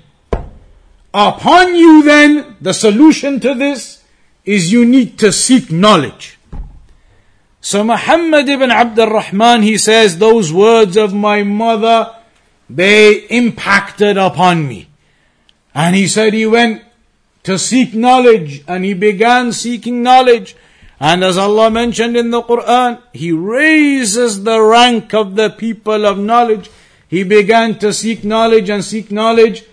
[1.14, 4.04] Upon you then, the solution to this
[4.46, 6.38] is you need to seek knowledge.
[7.62, 12.16] So Muhammad ibn Abdul Rahman, he says, those words of my mother,
[12.70, 14.88] they impacted upon me.
[15.74, 16.84] And he said he went
[17.44, 20.56] to seek knowledge and he began seeking knowledge.
[21.03, 26.17] and as Allah mentioned in the Quran, He raises the rank of the people of
[26.17, 26.71] knowledge.
[27.09, 29.65] He began to seek knowledge and seek knowledge.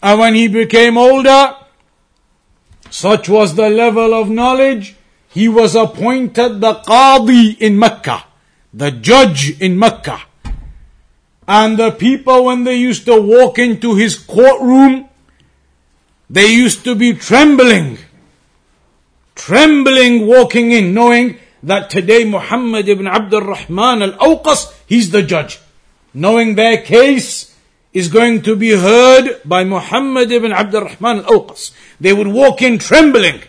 [0.00, 1.56] And when he became older,
[2.90, 4.94] such was the level of knowledge
[5.36, 8.24] he was appointed the Qadi in Mecca,
[8.72, 10.22] the judge in Mecca.
[11.46, 15.10] And the people, when they used to walk into his courtroom,
[16.30, 17.98] they used to be trembling,
[19.36, 25.60] trembling walking in, knowing that today Muhammad ibn Abdul Rahman al-Awqas, he's the judge.
[26.12, 27.54] Knowing their case
[27.92, 31.70] is going to be heard by Muhammad ibn Abdul Rahman al-Awqas.
[32.00, 33.42] They would walk in trembling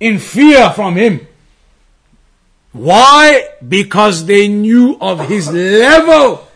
[0.00, 1.26] in fear from him.
[2.72, 3.48] Why?
[3.66, 6.46] Because they knew of his level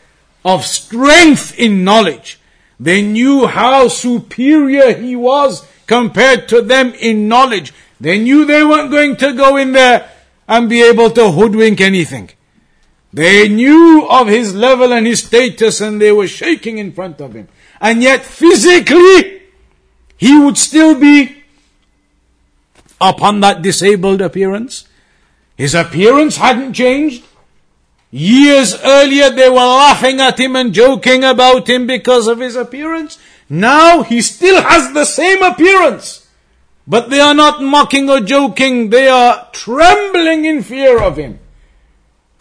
[0.44, 2.38] of strength in knowledge.
[2.78, 7.72] They knew how superior he was compared to them in knowledge.
[8.02, 10.10] They knew they weren't going to go in there
[10.48, 12.30] and be able to hoodwink anything.
[13.12, 17.32] They knew of his level and his status and they were shaking in front of
[17.32, 17.46] him.
[17.80, 19.42] And yet physically,
[20.16, 21.44] he would still be
[23.00, 24.88] upon that disabled appearance.
[25.56, 27.22] His appearance hadn't changed.
[28.10, 33.20] Years earlier they were laughing at him and joking about him because of his appearance.
[33.48, 36.21] Now he still has the same appearance.
[36.86, 41.38] But they are not mocking or joking, they are trembling in fear of him.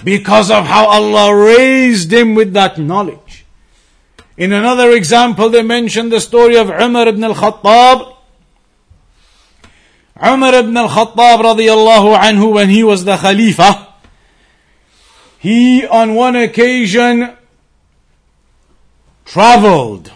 [0.04, 3.46] Because of how Allah raised him with that knowledge.
[4.38, 8.16] In another example, they mention the story of Umar ibn al-Khattab,
[10.24, 13.94] Umar ibn al-Khattab radiallahu anhu, when he was the Khalifa,
[15.38, 17.36] he on one occasion
[19.26, 20.12] traveled.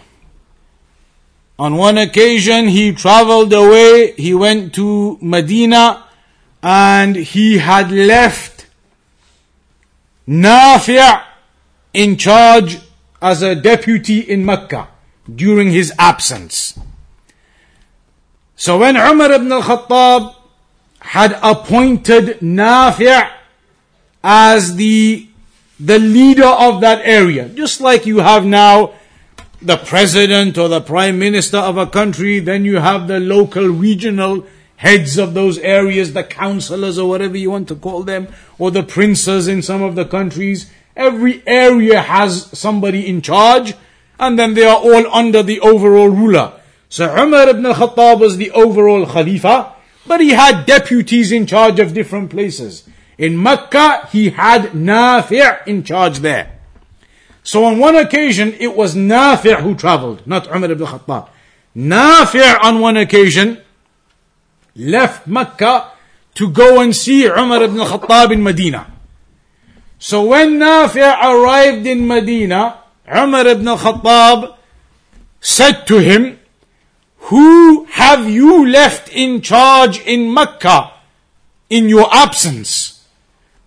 [1.58, 6.04] On one occasion he traveled away, he went to Medina
[6.62, 8.66] and he had left
[10.28, 11.22] Nafi'
[11.94, 12.78] in charge
[13.22, 14.88] as a deputy in Mecca
[15.34, 16.78] during his absence.
[18.56, 20.34] So when Umar ibn al-Khattab
[21.00, 23.30] had appointed Nafi'
[24.22, 25.26] as the,
[25.80, 28.92] the leader of that area, just like you have now
[29.62, 34.46] the president or the prime minister of a country, then you have the local regional
[34.76, 38.82] heads of those areas, the councillors or whatever you want to call them, or the
[38.82, 40.70] princes in some of the countries.
[40.94, 43.74] Every area has somebody in charge,
[44.18, 46.52] and then they are all under the overall ruler.
[46.88, 49.74] So Umar ibn al-Khattab was the overall Khalifa,
[50.06, 52.88] but he had deputies in charge of different places.
[53.18, 56.55] In Mecca, he had Nafi' in charge there.
[57.46, 61.28] So on one occasion, it was Nafi' who traveled, not Umar ibn al-Khattab.
[61.76, 63.62] Nafi' on one occasion
[64.74, 65.92] left Mecca
[66.34, 68.92] to go and see Umar ibn al-Khattab in Medina.
[70.00, 74.56] So when Nafi' arrived in Medina, Umar ibn al-Khattab
[75.40, 76.40] said to him,
[77.30, 80.90] who have you left in charge in Mecca
[81.70, 83.06] in your absence?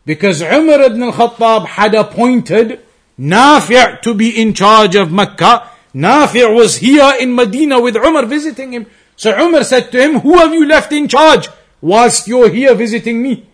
[0.04, 2.82] Because Umar ibn al-Khattab had appointed
[3.20, 5.70] Nafi' to be in charge of Mecca.
[5.94, 8.86] Nafi' was here in Medina with Umar visiting him.
[9.16, 11.50] So Umar said to him, who have you left in charge
[11.82, 13.46] whilst you're here visiting me?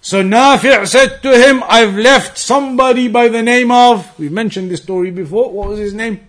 [0.00, 4.82] So Nafi' said to him, I've left somebody by the name of, we've mentioned this
[4.82, 6.26] story before, what was his name?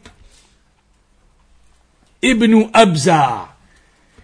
[2.22, 3.48] Ibn Abza.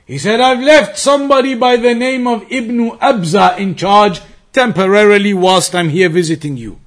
[0.05, 4.21] He said, I've left somebody by the name of Ibn Abza in charge
[4.53, 6.79] temporarily whilst I'm here visiting you.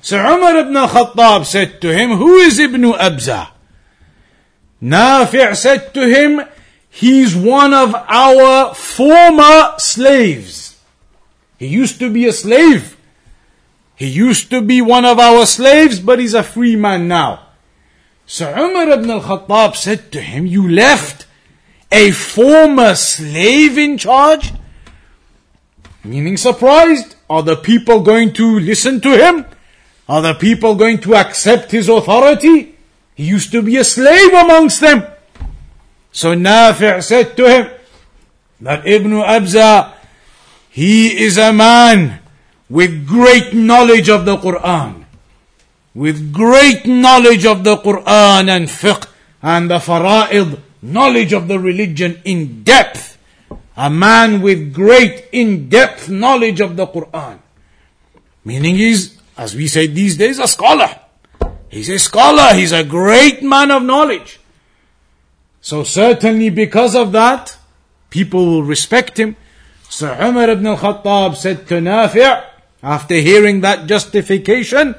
[0.00, 3.50] So Umar ibn al-Khattab said to him, Who is Ibn Abza?
[4.82, 6.42] Nafi' said to him,
[6.88, 10.78] He's one of our former slaves.
[11.58, 12.96] He used to be a slave.
[13.94, 17.48] He used to be one of our slaves, but he's a free man now.
[18.26, 21.26] So Umar ibn al-Khattab said to him, You left
[21.90, 24.52] a former slave in charge?
[26.04, 27.14] Meaning surprised.
[27.30, 29.46] Are the people going to listen to him?
[30.08, 32.74] Are the people going to accept his authority?
[33.14, 35.06] He used to be a slave amongst them.
[36.10, 37.70] So Nafi' said to him
[38.60, 39.94] that Ibn Abza,
[40.70, 42.20] he is a man
[42.68, 45.04] with great knowledge of the Quran.
[45.94, 49.06] With great knowledge of the Quran and fiqh
[49.42, 53.18] and the fara'id, knowledge of the religion in depth.
[53.76, 57.38] A man with great in-depth knowledge of the Quran.
[58.44, 61.00] Meaning he's, as we say these days, a scholar.
[61.68, 64.38] He's a scholar, he's a great man of knowledge.
[65.60, 67.56] So certainly because of that,
[68.10, 69.36] people will respect him.
[69.88, 72.44] So Umar ibn al-Khattab said to Nafi'
[72.82, 74.94] after hearing that justification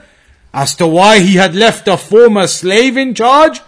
[0.53, 3.61] as to why he had left a former slave in charge,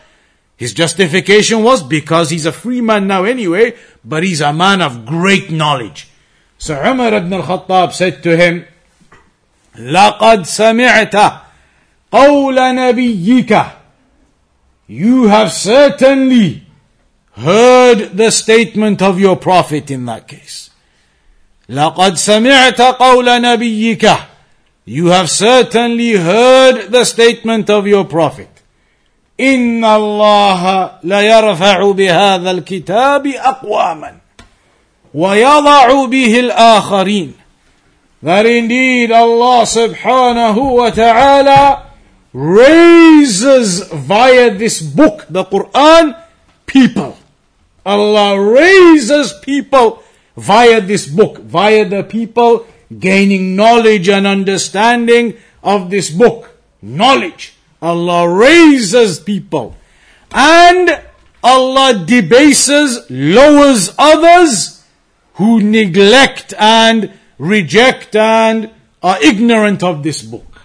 [0.56, 5.06] his justification was because he's a free man now anyway, but he's a man of
[5.06, 6.08] great knowledge.
[6.58, 8.66] So Umar ibn al-Khattab said to him,
[9.80, 11.16] لقد سمعت
[12.12, 13.58] قول نبيك
[14.88, 16.64] You have certainly
[17.32, 20.70] heard the statement of your prophet in that case.
[21.70, 24.18] لقد سمعت قول نبيك
[24.88, 28.50] You have certainly heard the statement of your prophet.
[29.40, 34.18] إن الله ليرفع بهذا الكتاب أقواما
[35.14, 37.34] ويضع به الآخرين
[38.26, 41.94] that indeed Allah subhanahu wa ta'ala
[42.34, 46.18] raises via this book, the Quran,
[46.66, 47.22] people.
[47.86, 50.02] Allah raises people
[50.36, 52.66] via this book, via the people
[52.98, 56.58] gaining knowledge and understanding of this book.
[56.82, 57.54] Knowledge.
[57.80, 59.78] Allah raises people.
[60.32, 61.00] And
[61.44, 64.84] Allah debases, lowers others
[65.36, 68.72] who neglect and reject and
[69.04, 70.62] are ignorant of this book.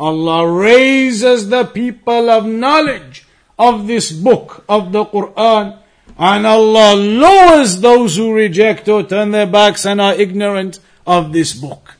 [0.00, 3.26] Allah raises the people of knowledge
[3.58, 5.78] of this book of the Quran
[6.18, 11.52] and Allah lowers those who reject or turn their backs and are ignorant of this
[11.52, 11.94] book.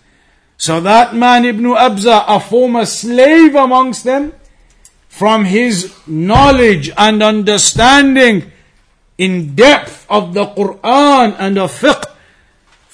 [0.57, 4.33] So that man Ibn Abza, a former slave amongst them,
[5.09, 8.51] from his knowledge and understanding
[9.17, 12.05] in depth of the Quran and of fiqh,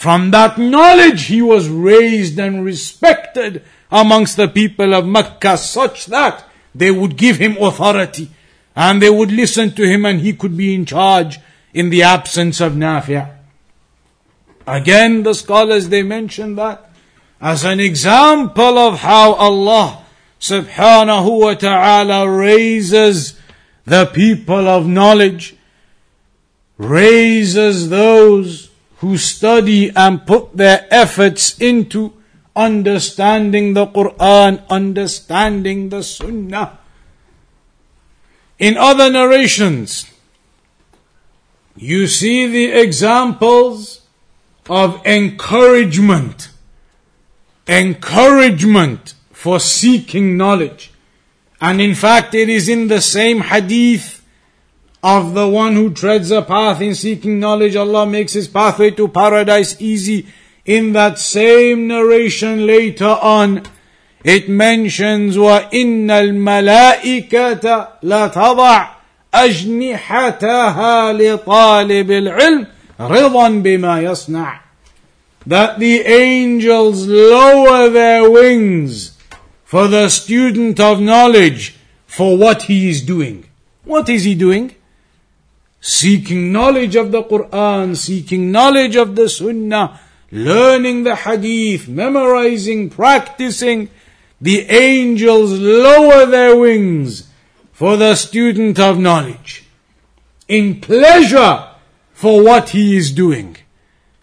[0.05, 6.45] from that knowledge he was raised and respected amongst the people of Mecca such that
[6.75, 8.29] they would give him authority
[8.77, 11.41] and they would listen to him and he could be in charge
[11.73, 13.35] in the absence of Nafi'.
[14.67, 16.91] Again, the scholars they mention that
[17.41, 20.05] as an example of how Allah
[20.39, 23.41] subhanahu wa ta'ala raises
[23.87, 25.57] the people of knowledge,
[26.77, 28.64] raises those
[29.05, 32.11] who study and put their efforts into
[32.57, 36.79] understanding the Quran, understanding the Sunnah.
[38.59, 40.11] In other narrations,
[41.77, 44.01] you see the examples
[44.71, 46.49] of encouragement,
[47.69, 50.93] encouragement for seeking knowledge.
[51.61, 54.14] And in fact, it is in the same hadith
[55.04, 57.76] of the one who treads a path in seeking knowledge.
[57.76, 60.28] Allah makes his pathway to paradise easy.
[60.66, 63.64] In that same narration later on,
[64.24, 68.88] it mentions وَإِنَّ الْمَلَائِكَةَ لَتَضَعْ
[69.34, 72.68] أَجْنِحَتَهَا لِطَالِبِ الْعِلْمِ
[73.00, 74.60] رِضًا بِمَا يَصْنَعُ
[75.48, 79.18] That the angels lower their wings
[79.64, 83.46] for the student of knowledge for what he is doing.
[83.86, 84.76] What is he doing?
[85.87, 90.01] Seeking knowledge of the Quran, seeking knowledge of the Sunnah,
[90.33, 93.91] learning the Hadith, memorizing, practicing,
[94.41, 97.29] the angels lower their wings
[97.71, 99.67] for the student of knowledge,
[100.49, 101.69] in pleasure
[102.15, 103.55] for what he is doing,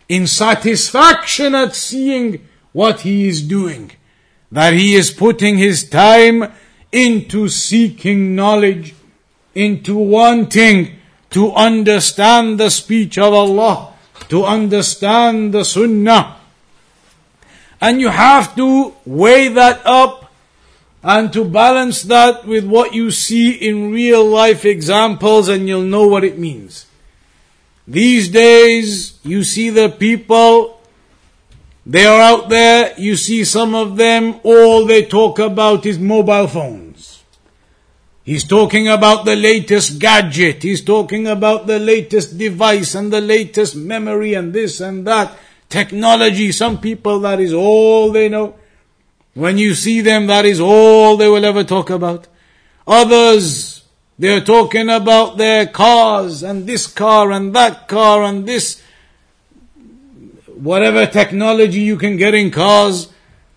[0.10, 3.92] in satisfaction at seeing what he is doing,
[4.52, 6.52] that he is putting his time
[6.92, 8.96] into seeking knowledge
[9.54, 10.98] into wanting
[11.32, 13.94] to understand the speech of Allah,
[14.30, 16.38] to understand the Sunnah.
[17.80, 20.32] And you have to weigh that up
[21.04, 26.08] and to balance that with what you see in real life examples and you'll know
[26.08, 26.86] what it means.
[27.88, 30.80] These days, you see the people,
[31.86, 36.48] they are out there, you see some of them, all they talk about is mobile
[36.48, 37.11] phones.
[38.32, 43.76] He's talking about the latest gadget, he's talking about the latest device and the latest
[43.76, 45.38] memory and this and that.
[45.68, 48.56] Technology, some people that is all they know.
[49.34, 52.30] When you see them, that is all they will ever talk about.
[52.88, 53.84] Others,
[54.18, 58.82] they're talking about their cars and this car and that car and this
[60.56, 63.11] whatever technology you can get in cars,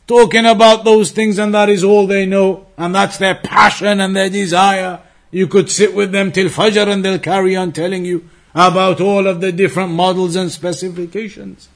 [0.07, 4.14] talking about those things and that is all they know and that's their passion and
[4.14, 5.00] their desire.
[5.30, 9.26] You could sit with them till Fajr and they'll carry on telling you about all
[9.26, 11.68] of the different models and specifications.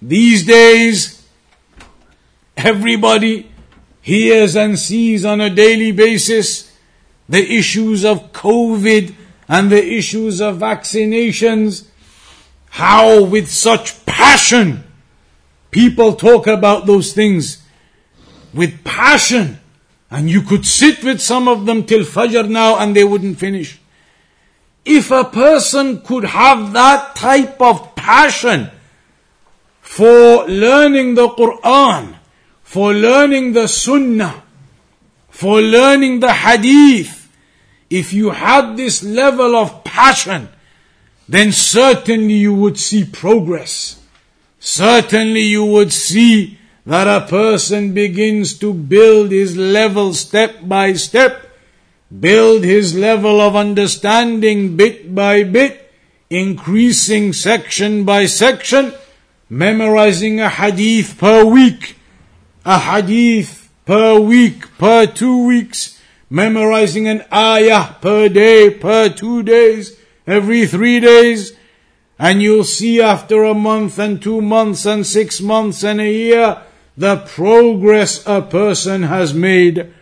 [0.00, 1.24] These days,
[2.56, 3.50] everybody
[4.00, 6.76] hears and sees on a daily basis
[7.28, 9.14] the issues of COVID
[9.48, 11.86] and the issues of vaccinations,
[12.70, 14.82] how with such passion
[15.72, 17.62] people talk about those things
[18.54, 19.58] with passion.
[20.10, 23.80] And you could sit with some of them till Fajr now and they wouldn't finish.
[24.84, 28.70] If a person could have that type of passion
[29.80, 32.16] for learning the Quran,
[32.62, 34.42] for learning the Sunnah,
[35.30, 37.30] for learning the hadith,
[37.88, 40.48] if you had this level of passion,
[41.28, 44.01] then certainly you would see progress.
[44.64, 46.56] Certainly you would see
[46.86, 51.50] that a person begins to build his level step by step,
[52.20, 55.92] build his level of understanding bit by bit,
[56.30, 58.94] increasing section by section,
[59.50, 61.96] memorizing a hadith per week,
[62.64, 66.00] a hadith per week, per two weeks,
[66.30, 71.52] memorizing an ayah per day, per two days, every three days,
[72.22, 76.62] and you'll see after a month and two months and six months and a year
[76.96, 79.92] the progress a person has made.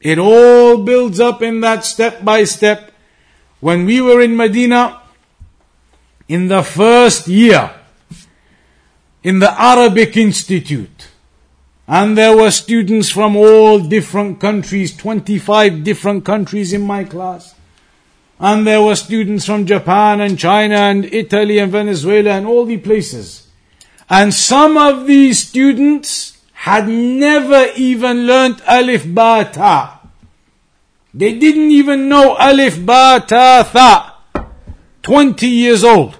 [0.00, 2.92] It all builds up in that step by step.
[3.58, 5.02] When we were in Medina,
[6.28, 7.74] in the first year,
[9.24, 11.08] in the Arabic Institute,
[11.88, 17.56] and there were students from all different countries, 25 different countries in my class.
[18.40, 22.76] And there were students from Japan and China and Italy and Venezuela and all the
[22.76, 23.48] places.
[24.08, 30.00] And some of these students had never even learnt Alif Ba Ta.
[31.12, 34.44] They didn't even know Alif Ba Ta Tha.
[35.02, 36.18] 20 years old.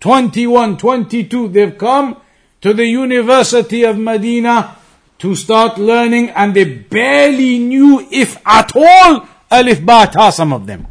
[0.00, 1.48] 21, 22.
[1.48, 2.20] They've come
[2.60, 4.76] to the University of Medina
[5.18, 10.66] to start learning and they barely knew if at all Alif Ba Ta some of
[10.66, 10.86] them.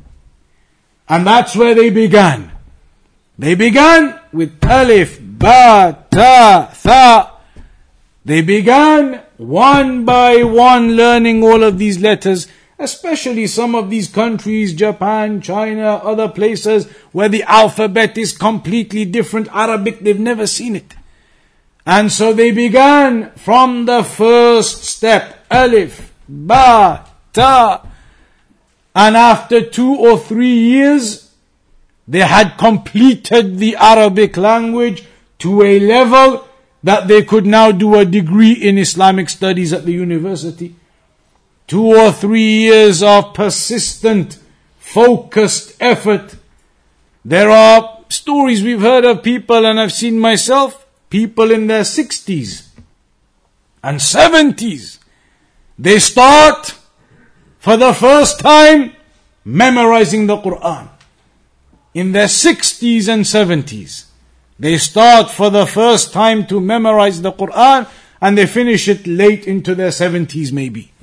[1.09, 2.51] And that's where they began.
[3.39, 7.31] They began with Alif Ba Ta Tha.
[8.25, 12.47] They began one by one learning all of these letters,
[12.77, 19.47] especially some of these countries, Japan, China, other places where the alphabet is completely different.
[19.53, 20.93] Arabic, they've never seen it.
[21.85, 27.86] And so they began from the first step, Alif, Ba, Ta.
[28.97, 31.31] And after two or three years,
[32.07, 35.03] they had completed the Arabic language
[35.37, 36.47] to a level
[36.81, 40.73] that they could now do a degree in Islamic studies at the university.
[41.67, 44.39] Two or three years of persistent,
[44.79, 46.35] focused effort.
[47.23, 52.69] There are stories we've heard of people and I've seen myself people in their 60s
[53.83, 54.97] and 70s,
[55.77, 56.76] they start
[57.67, 58.93] for the first time
[59.43, 60.87] memorizing the Quran.
[61.93, 64.05] In their 60s and 70s,
[64.57, 67.85] they start for the first time to memorize the Quran
[68.21, 70.93] and they finish it late into their 70s maybe.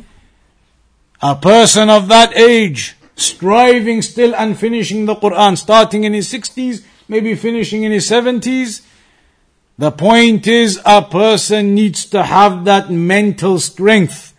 [1.21, 6.83] A person of that age, striving still and finishing the Quran, starting in his 60s,
[7.09, 8.81] maybe finishing in his 70s,
[9.77, 14.34] the point is a person needs to have that mental strength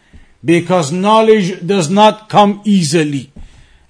[0.44, 3.30] because knowledge does not come easily.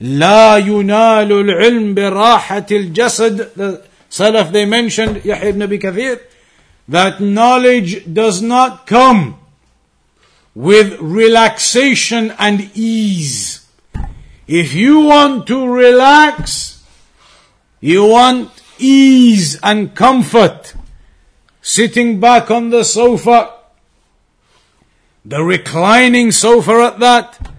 [0.00, 6.20] لا ينال العلم براحة الجسد The Salaf they mentioned, Yahya ibn Abi Kathir,
[6.88, 9.38] that knowledge does not come
[10.54, 13.66] with relaxation and ease.
[14.48, 16.84] If you want to relax,
[17.80, 20.74] you want ease and comfort,
[21.62, 23.53] sitting back on the sofa,
[25.24, 27.50] the reclining sofa at that,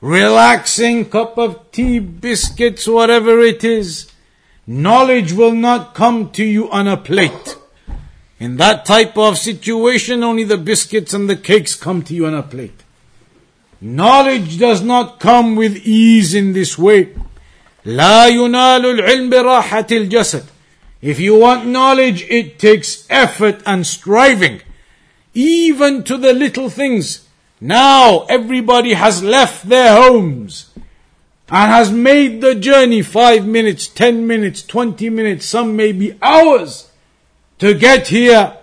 [0.00, 4.10] relaxing cup of tea, biscuits, whatever it is,
[4.66, 7.56] knowledge will not come to you on a plate.
[8.40, 12.34] In that type of situation, only the biscuits and the cakes come to you on
[12.34, 12.82] a plate.
[13.80, 17.08] Knowledge does not come with ease in this way.
[17.84, 20.44] لا ينال العلم براحة الجسد.
[21.00, 24.62] If you want knowledge, it takes effort and striving,
[25.37, 27.27] even to the little things.
[27.61, 30.73] Now everybody has left their homes
[31.49, 36.89] and has made the journey five minutes, ten minutes, twenty minutes, some maybe hours
[37.59, 38.57] to get here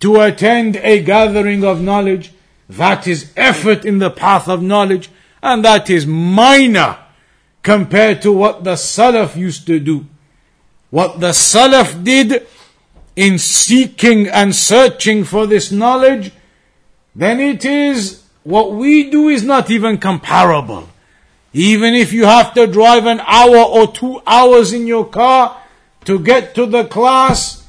[0.00, 2.32] to attend a gathering of knowledge.
[2.68, 5.08] That is effort in the path of knowledge
[5.42, 6.98] and that is minor
[7.62, 10.04] compared to what the Salaf used to do.
[10.90, 12.46] What the Salaf did
[13.20, 16.32] in seeking and searching for this knowledge,
[17.14, 20.88] then it is what we do is not even comparable.
[21.52, 25.60] Even if you have to drive an hour or two hours in your car
[26.06, 27.66] to get to the class,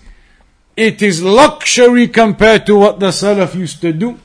[0.78, 4.18] it is luxury compared to what the Salaf used to do.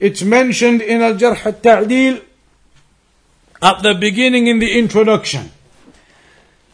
[0.00, 2.22] It's mentioned in Al Jarh al Ta'dil
[3.62, 5.52] at the beginning in the introduction.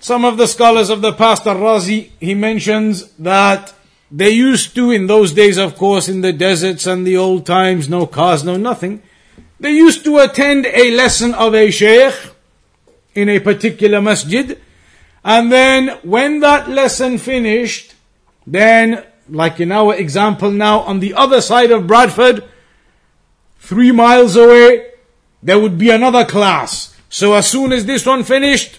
[0.01, 3.75] Some of the scholars of the past, Al-Razi, he mentions that
[4.15, 7.89] they used to, in those days, of course, in the deserts and the old times,
[7.89, 9.03] no cars, no nothing,
[9.59, 12.15] they used to attend a lesson of a sheikh
[13.15, 14.61] in a particular masjid,
[15.25, 17.95] and then when that lesson finished,
[18.47, 22.45] then, like in our example now, on the other side of Bradford,
[23.61, 24.91] three miles away,
[25.43, 26.95] there would be another class.
[27.09, 28.79] So as soon as this one finished,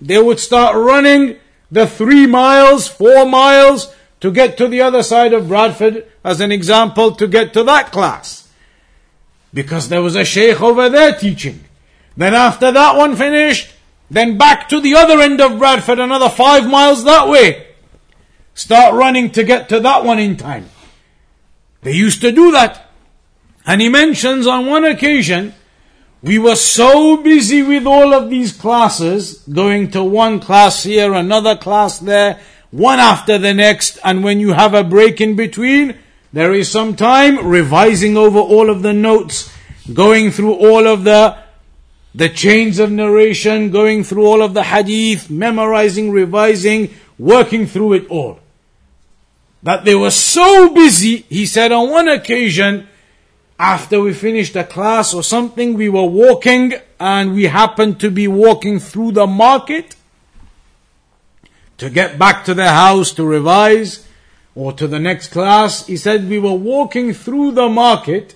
[0.00, 1.36] they would start running
[1.70, 6.50] the three miles, four miles to get to the other side of Bradford, as an
[6.50, 8.48] example, to get to that class.
[9.52, 11.64] Because there was a sheikh over there teaching.
[12.16, 13.72] Then after that one finished,
[14.10, 17.66] then back to the other end of Bradford, another five miles that way.
[18.54, 20.70] Start running to get to that one in time.
[21.82, 22.90] They used to do that.
[23.66, 25.54] And he mentions on one occasion,
[26.22, 31.56] we were so busy with all of these classes, going to one class here, another
[31.56, 32.40] class there,
[32.70, 35.96] one after the next, and when you have a break in between,
[36.32, 39.52] there is some time revising over all of the notes,
[39.92, 41.38] going through all of the
[42.14, 46.88] the chains of narration, going through all of the hadith, memorizing, revising,
[47.18, 48.40] working through it all.
[49.62, 52.88] That they were so busy, he said on one occasion,
[53.58, 58.26] after we finished a class or something, we were walking and we happened to be
[58.28, 59.94] walking through the market
[61.78, 64.06] to get back to the house to revise
[64.54, 65.86] or to the next class.
[65.86, 68.34] He said we were walking through the market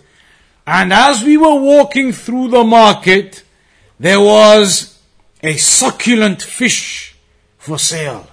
[0.66, 3.42] and as we were walking through the market,
[3.98, 5.00] there was
[5.42, 7.16] a succulent fish
[7.58, 8.28] for sale.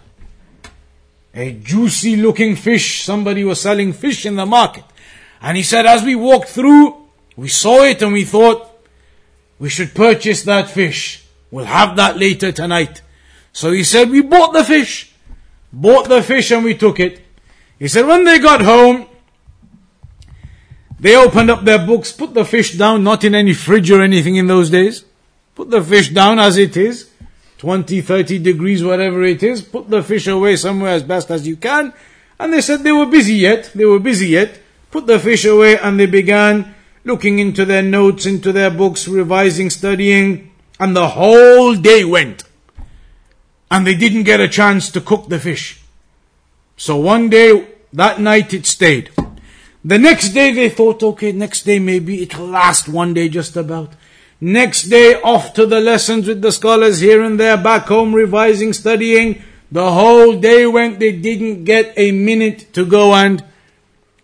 [1.34, 3.04] A juicy looking fish.
[3.04, 4.84] Somebody was selling fish in the market.
[5.42, 8.70] And he said, as we walked through, we saw it and we thought,
[9.58, 11.26] we should purchase that fish.
[11.50, 13.02] We'll have that later tonight.
[13.58, 15.14] So he said, we bought the fish.
[15.74, 17.22] Bought the fish and we took it.
[17.80, 19.08] He said, when they got home,
[21.00, 24.36] they opened up their books, put the fish down, not in any fridge or anything
[24.36, 25.06] in those days.
[25.56, 27.10] Put the fish down as it is,
[27.58, 29.62] 20, 30 degrees, whatever it is.
[29.62, 31.94] Put the fish away somewhere as best as you can.
[32.40, 33.72] And they said they were busy yet.
[33.74, 34.60] They were busy yet
[34.92, 39.70] put the fish away and they began looking into their notes, into their books, revising,
[39.70, 42.44] studying, and the whole day went.
[43.70, 45.82] And they didn't get a chance to cook the fish.
[46.78, 49.12] So one day, that night it stayed.
[49.84, 53.94] The next day they thought, okay, next day maybe it'll last one day just about.
[54.40, 58.74] Next day off to the lessons with the scholars here and there, back home revising,
[58.74, 59.42] studying.
[59.72, 63.44] The whole day went, they didn't get a minute to go and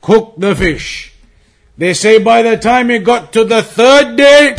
[0.01, 1.13] cook the fish.
[1.77, 4.55] They say by the time it got to the third day,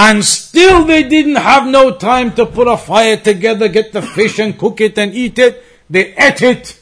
[0.00, 4.38] and still they didn't have no time to put a fire together, get the fish
[4.38, 5.62] and cook it and eat it.
[5.90, 6.80] They ate it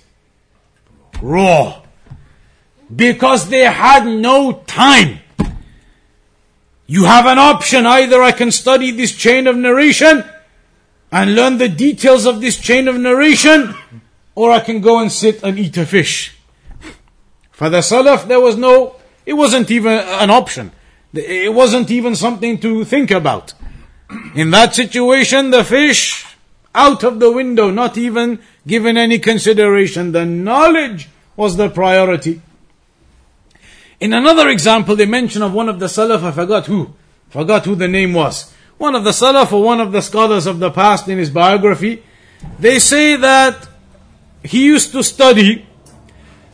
[1.20, 1.82] raw.
[2.94, 5.18] Because they had no time.
[6.86, 7.86] You have an option.
[7.86, 10.22] Either I can study this chain of narration
[11.10, 13.74] and learn the details of this chain of narration,
[14.36, 16.36] or I can go and sit and eat a fish.
[17.50, 18.94] For the Salaf, there was no,
[19.26, 20.70] it wasn't even an option.
[21.12, 23.54] It wasn't even something to think about.
[24.34, 26.26] In that situation, the fish
[26.74, 30.12] out of the window, not even given any consideration.
[30.12, 32.40] The knowledge was the priority.
[34.00, 36.94] In another example, they mention of one of the Salaf, I forgot who,
[37.30, 38.52] forgot who the name was.
[38.76, 42.02] One of the Salaf or one of the scholars of the past in his biography,
[42.60, 43.68] they say that
[44.44, 45.66] he used to study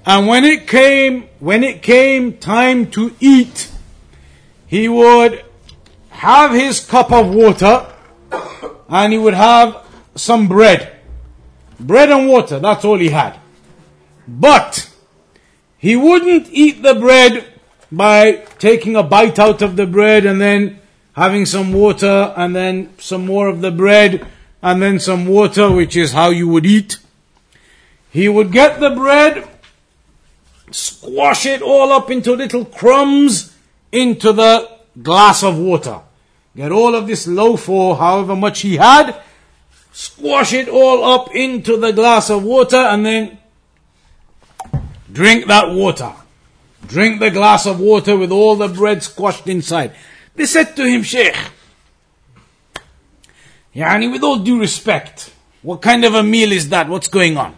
[0.06, 3.70] and when it came, when it came time to eat,
[4.66, 5.44] he would
[6.10, 7.86] have his cup of water
[8.88, 9.84] and he would have
[10.14, 10.96] some bread.
[11.78, 13.38] Bread and water, that's all he had.
[14.26, 14.90] But
[15.76, 17.44] he wouldn't eat the bread
[17.90, 20.80] by taking a bite out of the bread and then
[21.14, 24.26] having some water and then some more of the bread
[24.62, 26.98] and then some water, which is how you would eat.
[28.10, 29.48] He would get the bread,
[30.70, 33.53] squash it all up into little crumbs
[33.94, 34.70] into the
[35.00, 36.00] glass of water.
[36.56, 39.16] Get all of this loaf or however much he had,
[39.92, 43.38] squash it all up into the glass of water and then
[45.12, 46.12] drink that water.
[46.86, 49.92] Drink the glass of water with all the bread squashed inside.
[50.34, 51.36] They said to him, Sheikh,
[53.74, 55.32] Yani with all due respect,
[55.62, 56.88] what kind of a meal is that?
[56.88, 57.56] What's going on?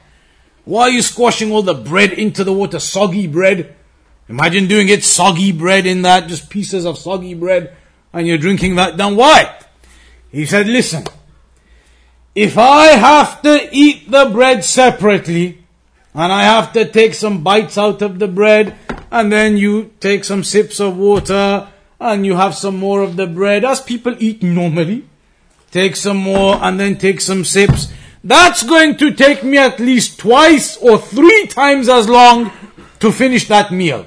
[0.64, 2.78] Why are you squashing all the bread into the water?
[2.78, 3.75] Soggy bread.
[4.28, 7.76] Imagine doing it soggy bread in that, just pieces of soggy bread,
[8.12, 9.14] and you're drinking that down.
[9.14, 9.56] Why?
[10.32, 11.04] He said, listen,
[12.34, 15.64] if I have to eat the bread separately,
[16.12, 18.76] and I have to take some bites out of the bread,
[19.10, 21.68] and then you take some sips of water,
[22.00, 25.04] and you have some more of the bread, as people eat normally,
[25.70, 27.92] take some more, and then take some sips,
[28.24, 32.50] that's going to take me at least twice or three times as long
[32.98, 34.04] to finish that meal.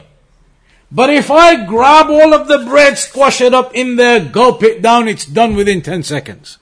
[0.91, 4.81] But if I grab all of the bread, squash it up in there, gulp it
[4.81, 6.57] down, it's done within 10 seconds.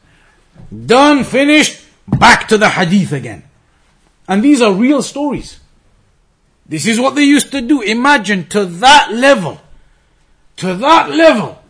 [0.85, 3.43] Done, finished, back to the hadith again.
[4.27, 5.59] And these are real stories.
[6.65, 7.81] This is what they used to do.
[7.81, 9.61] Imagine to that level,
[10.57, 11.63] to that level,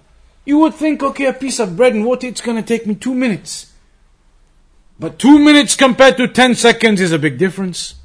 [0.43, 2.95] you would think, okay, a piece of bread and water, it's going to take me
[2.95, 3.71] two minutes.
[4.99, 7.95] But two minutes compared to 10 seconds is a big difference.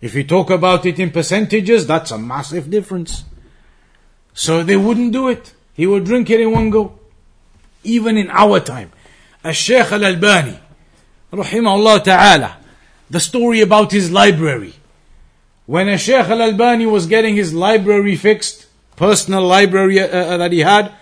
[0.00, 3.22] If you talk about it in percentages, that's a massive difference.
[4.34, 5.52] So they wouldn't do it.
[5.74, 6.98] He would drink it in one go.
[7.84, 8.92] Even in our time.
[9.44, 10.58] Al-Shaykh Al-Albani,
[11.32, 12.56] rahimahullah ta'ala,
[13.10, 14.74] the story about his library.
[15.66, 20.60] When a Shaykh Al-Albani was getting his library fixed, personal library uh, uh, that he
[20.60, 20.92] had,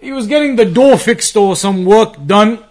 [0.00, 2.64] he was getting the door fixed or some work done,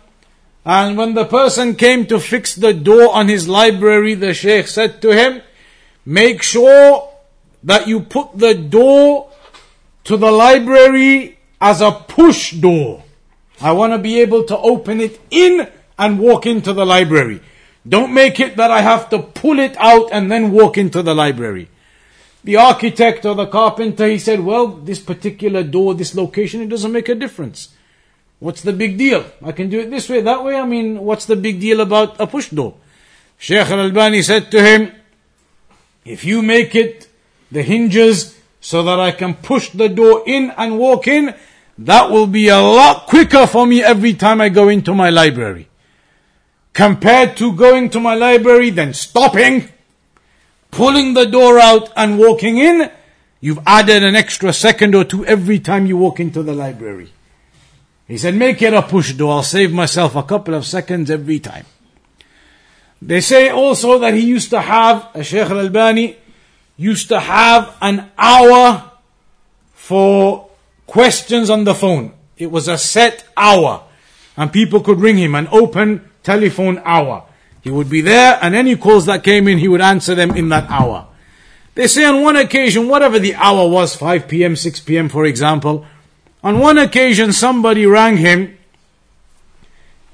[0.66, 5.02] and when the person came to fix the door on his library, the Sheikh said
[5.02, 5.42] to him,
[6.06, 7.10] Make sure
[7.64, 9.29] that you put the door
[10.10, 13.04] to the library as a push door.
[13.62, 17.42] I want to be able to open it in and walk into the library.
[17.88, 21.14] Don't make it that I have to pull it out and then walk into the
[21.14, 21.70] library.
[22.44, 26.92] The architect or the carpenter, he said, well, this particular door, this location, it doesn't
[26.92, 27.70] make a difference.
[28.40, 29.26] What's the big deal?
[29.46, 30.56] I can do it this way, that way.
[30.56, 32.74] I mean, what's the big deal about a push door?
[33.38, 34.92] Sheikh Al-Albani said to him,
[36.04, 37.08] if you make it
[37.52, 41.34] the hinges so that I can push the door in and walk in,
[41.78, 45.68] that will be a lot quicker for me every time I go into my library.
[46.74, 49.70] Compared to going to my library, then stopping,
[50.72, 52.92] pulling the door out and walking in,
[53.40, 57.12] you've added an extra second or two every time you walk into the library.
[58.08, 59.34] He said, make it a push door.
[59.34, 61.66] I'll save myself a couple of seconds every time.
[63.02, 66.18] They say also that he used to have, a Sheikh al-Albani,
[66.80, 68.90] used to have an hour
[69.74, 70.50] for
[70.88, 72.14] questions on the phone.
[72.38, 73.84] It was a set hour.
[74.38, 77.26] And people could ring him, an open telephone hour.
[77.62, 80.48] He would be there and any calls that came in, he would answer them in
[80.50, 81.08] that hour.
[81.76, 85.86] They say on one occasion, whatever the hour was, 5 p.m., 6 p.m., for example,
[86.42, 88.58] on one occasion, somebody rang him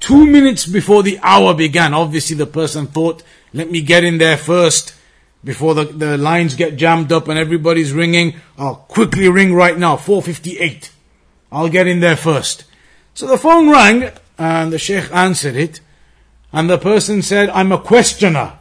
[0.00, 1.94] two minutes before the hour began.
[1.94, 4.96] Obviously, the person thought, let me get in there first
[5.44, 8.34] before the, the lines get jammed up and everybody's ringing.
[8.58, 10.90] I'll quickly ring right now, 458.
[11.52, 12.64] I'll get in there first.
[13.14, 15.80] So the phone rang and the sheikh answered it.
[16.52, 18.58] And the person said, I'm a questioner.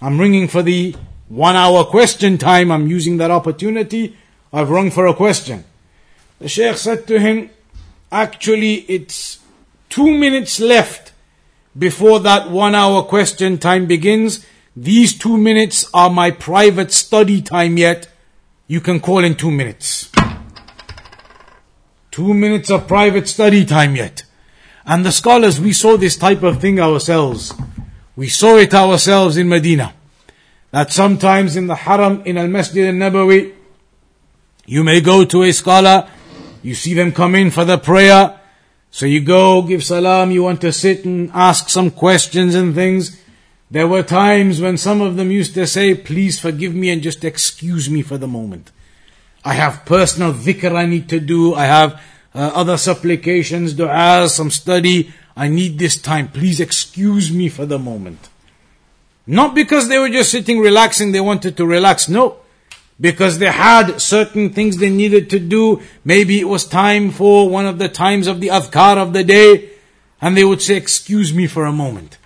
[0.00, 0.94] I'm ringing for the
[1.28, 2.70] one hour question time.
[2.70, 4.16] I'm using that opportunity.
[4.52, 5.64] I've rung for a question.
[6.38, 7.50] The Sheikh said to him,
[8.12, 9.40] actually it's
[9.88, 11.12] two minutes left
[11.76, 14.46] before that one hour question time begins.
[14.76, 18.08] These two minutes are my private study time yet.
[18.66, 20.12] You can call in two minutes.
[22.10, 24.22] two minutes of private study time yet.
[24.86, 27.54] And the scholars, we saw this type of thing ourselves.
[28.16, 29.94] We saw it ourselves in Medina.
[30.70, 33.54] That sometimes in the Haram, in Al Masjid al Nabawi,
[34.66, 36.08] you may go to a scholar,
[36.62, 38.40] you see them come in for the prayer,
[38.90, 43.20] so you go, give salam, you want to sit and ask some questions and things.
[43.70, 47.24] There were times when some of them used to say, please forgive me and just
[47.24, 48.70] excuse me for the moment.
[49.44, 51.54] I have personal dhikr I need to do.
[51.54, 52.00] I have
[52.34, 55.12] uh, other supplications, du'as, some study.
[55.36, 56.28] I need this time.
[56.28, 58.28] Please excuse me for the moment.
[59.26, 62.08] Not because they were just sitting relaxing, they wanted to relax.
[62.08, 62.36] No.
[63.00, 65.82] Because they had certain things they needed to do.
[66.04, 69.70] Maybe it was time for one of the times of the adhkar of the day.
[70.20, 72.16] And they would say, excuse me for a moment.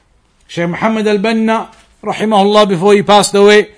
[0.50, 1.72] Shaykh Muhammad al-Banna,
[2.02, 3.72] rahimahullah, before he passed away,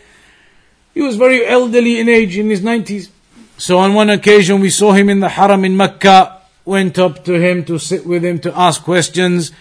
[0.94, 3.10] he was very elderly in age, in his 90s.
[3.58, 7.34] So on one occasion we saw him in the haram in Mecca, went up to
[7.34, 9.52] him to sit with him to ask questions.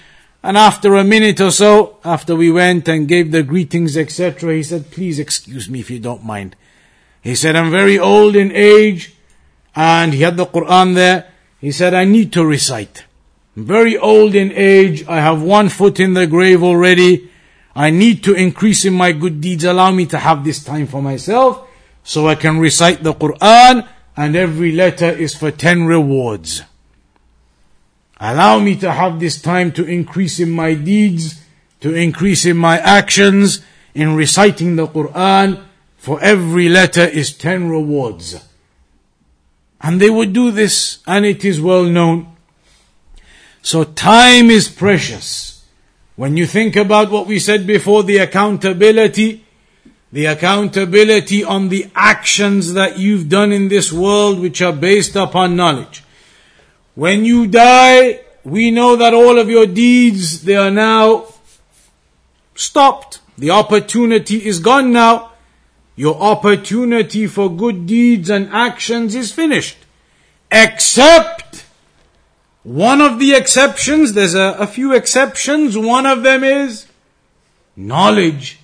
[0.41, 4.63] And after a minute or so, after we went and gave the greetings, etc., he
[4.63, 6.55] said, please excuse me if you don't mind.
[7.21, 9.13] He said, I'm very old in age,
[9.75, 11.27] and he had the Quran there.
[11.59, 13.03] He said, I need to recite.
[13.55, 15.05] Very old in age.
[15.07, 17.29] I have one foot in the grave already.
[17.75, 19.63] I need to increase in my good deeds.
[19.63, 21.67] Allow me to have this time for myself
[22.03, 26.63] so I can recite the Quran and every letter is for 10 rewards.
[28.19, 31.41] Allow me to have this time to increase in my deeds,
[31.79, 35.63] to increase in my actions, in reciting the Quran.
[35.97, 38.43] For every letter is 10 rewards.
[39.81, 42.30] And they would do this, and it is well known.
[43.61, 45.65] So time is precious.
[46.15, 49.45] When you think about what we said before, the accountability,
[50.11, 55.55] the accountability on the actions that you've done in this world which are based upon
[55.55, 56.03] knowledge.
[56.95, 61.27] When you die, we know that all of your deeds, they are now
[62.55, 63.19] stopped.
[63.37, 65.31] The opportunity is gone now.
[65.95, 69.77] Your opportunity for good deeds and actions is finished.
[70.51, 71.60] Except
[72.66, 75.78] one of the exceptions, there's a, a few exceptions.
[75.78, 76.86] One of them is
[77.76, 78.58] knowledge.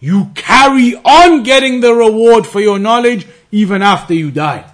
[0.00, 4.64] You carry on getting the reward for your knowledge even after you die.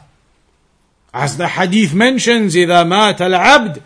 [1.13, 3.83] As the hadith mentions, إذا مات العبد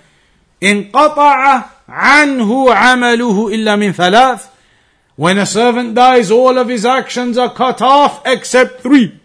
[0.62, 4.46] انقطع عنه عمله إلا من ثلاث.
[5.16, 9.18] When a servant dies, all of his actions are cut off except three.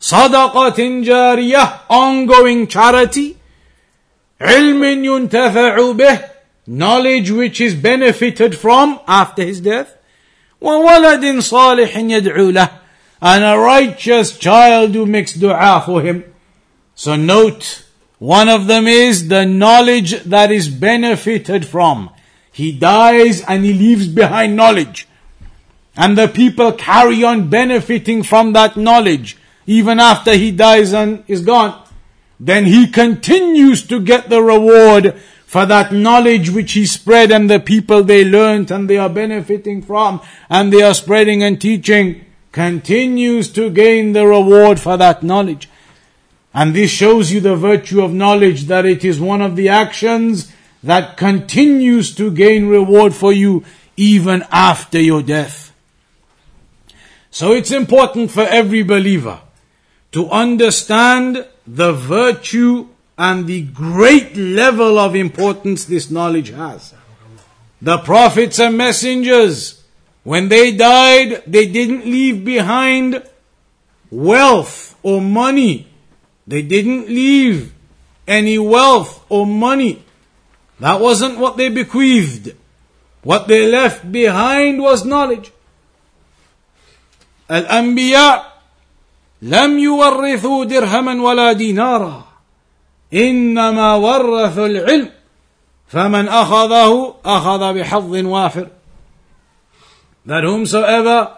[0.00, 3.36] صدقة جارية, ongoing charity.
[4.40, 6.18] علم ينتفع به
[6.68, 9.96] knowledge which is benefited from after his death
[10.60, 12.68] وولد صالح يدعو له
[13.22, 16.24] and a righteous child who makes dua for him
[16.94, 17.84] so note
[18.18, 22.10] one of them is the knowledge that is benefited from
[22.52, 25.06] he dies and he leaves behind knowledge
[25.96, 31.42] and the people carry on benefiting from that knowledge even after he dies and is
[31.42, 31.86] gone
[32.43, 35.13] then he continues to get the reward
[35.45, 39.79] for that knowledge which he spread and the people they learnt and they are benefiting
[39.79, 40.19] from
[40.49, 45.69] and they are spreading and teaching continues to gain the reward for that knowledge.
[46.51, 50.51] And this shows you the virtue of knowledge that it is one of the actions
[50.81, 53.63] that continues to gain reward for you
[53.95, 55.75] even after your death.
[57.29, 59.41] So it's important for every believer
[60.13, 66.93] to understand the virtue and the great level of importance this knowledge has.
[67.81, 69.81] The prophets and messengers,
[70.23, 73.23] when they died, they didn't leave behind
[74.11, 75.87] wealth or money.
[76.45, 77.73] They didn't leave
[78.27, 80.03] any wealth or money.
[80.81, 82.53] That wasn't what they bequeathed.
[83.23, 85.51] What they left behind was knowledge.
[87.49, 88.50] Al-Anbiya
[89.42, 92.24] لم يورثوا درهما ولا دينارا
[93.14, 95.10] انما ورثوا العلم
[95.88, 98.68] فمن اخذه اخذ بحظ وافر
[100.26, 101.36] that whomsoever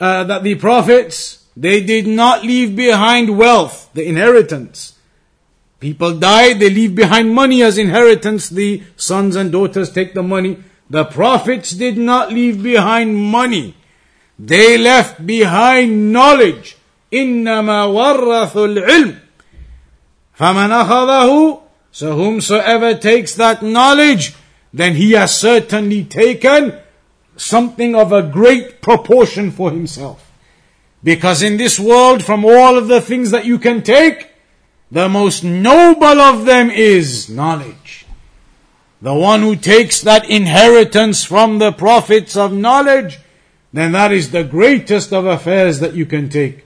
[0.00, 4.94] uh, that the prophets they did not leave behind wealth the inheritance
[5.78, 10.58] people die they leave behind money as inheritance the sons and daughters take the money
[10.90, 13.74] the prophets did not leave behind money
[14.38, 16.73] they left behind knowledge
[17.12, 19.18] إنما ورثوا العلم
[20.38, 21.60] فمن أخذه
[21.92, 24.34] So whomsoever takes that knowledge,
[24.72, 26.72] then he has certainly taken
[27.36, 30.30] something of a great proportion for himself.
[31.02, 34.30] Because in this world, from all of the things that you can take,
[34.90, 38.06] The most noble of them is knowledge.
[39.00, 43.20] The one who takes that inheritance from the prophets of knowledge,
[43.72, 46.63] then that is the greatest of affairs that you can take.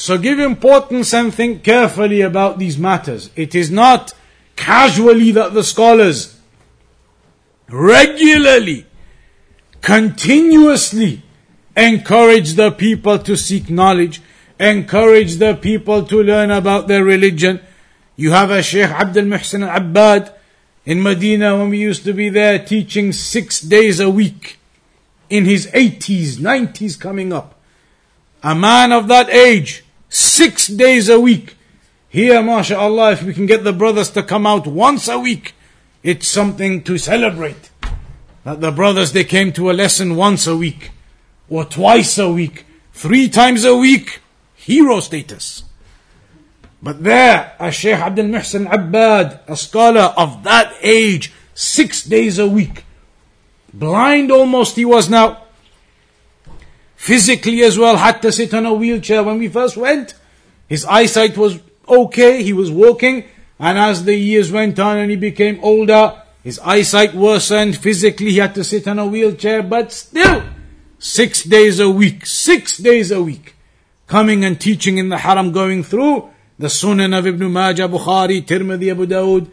[0.00, 3.28] So give importance and think carefully about these matters.
[3.36, 4.14] It is not
[4.56, 6.40] casually that the scholars
[7.68, 8.86] regularly,
[9.82, 11.20] continuously
[11.76, 14.22] encourage the people to seek knowledge,
[14.58, 17.60] encourage the people to learn about their religion.
[18.16, 20.32] You have a Sheikh Abdul Muhsin al Abbad
[20.86, 24.58] in Medina when we used to be there teaching six days a week
[25.28, 27.60] in his 80s, 90s coming up.
[28.42, 31.56] A man of that age, six days a week.
[32.10, 35.54] Here, mashallah, if we can get the brothers to come out once a week,
[36.02, 37.70] it's something to celebrate.
[38.44, 40.90] That the brothers, they came to a lesson once a week,
[41.48, 44.20] or twice a week, three times a week,
[44.54, 45.62] hero status.
[46.82, 52.48] But there, a Sheikh Abdul Muhsin Abbad, a scholar of that age, six days a
[52.48, 52.84] week,
[53.72, 55.44] blind almost he was now,
[57.00, 60.12] physically as well, had to sit on a wheelchair when we first went.
[60.68, 63.24] His eyesight was okay, he was walking,
[63.58, 68.36] and as the years went on and he became older, his eyesight worsened, physically he
[68.36, 70.44] had to sit on a wheelchair, but still,
[70.98, 73.54] six days a week, six days a week,
[74.06, 76.28] coming and teaching in the haram, going through
[76.58, 79.48] the Sunan of Ibn Majah, Bukhari, Tirmidhi, Abu Dawood.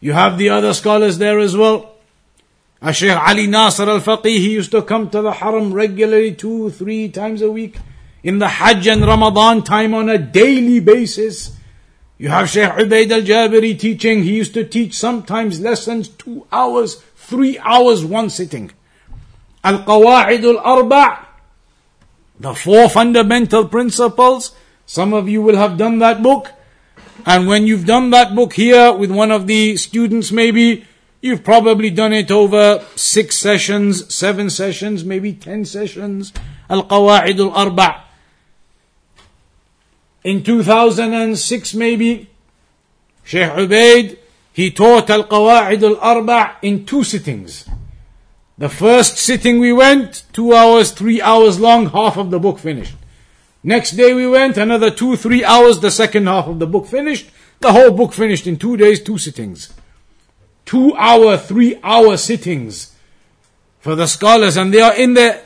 [0.00, 1.95] You have the other scholars there as well.
[2.82, 7.08] A Shaykh Ali Nasr al-Faqih, he used to come to the haram regularly two, three
[7.08, 7.78] times a week.
[8.22, 11.56] In the Hajj and Ramadan time on a daily basis.
[12.18, 14.22] You have Sheikh Ubaid al-Jabiri teaching.
[14.22, 18.72] He used to teach sometimes lessons two hours, three hours, one sitting.
[19.64, 21.26] Al-Qawa'id al-Arba'
[22.38, 24.54] The four fundamental principles.
[24.84, 26.52] Some of you will have done that book.
[27.24, 30.84] And when you've done that book here with one of the students maybe,
[31.20, 36.32] you've probably done it over six sessions, seven sessions, maybe ten sessions.
[36.68, 38.02] Al-Qawa'id al-Arba'
[40.26, 42.28] in 2006 maybe,
[43.22, 44.18] Sheikh Ubaid,
[44.52, 47.68] he taught Al-Qawa'id Al-Arba' in two sittings.
[48.58, 52.96] The first sitting we went, two hours, three hours long, half of the book finished.
[53.62, 57.30] Next day we went, another two, three hours, the second half of the book finished.
[57.60, 59.72] The whole book finished in two days, two sittings.
[60.66, 62.94] Two hour, three hour sittings
[63.80, 65.44] for the scholars, and they are in their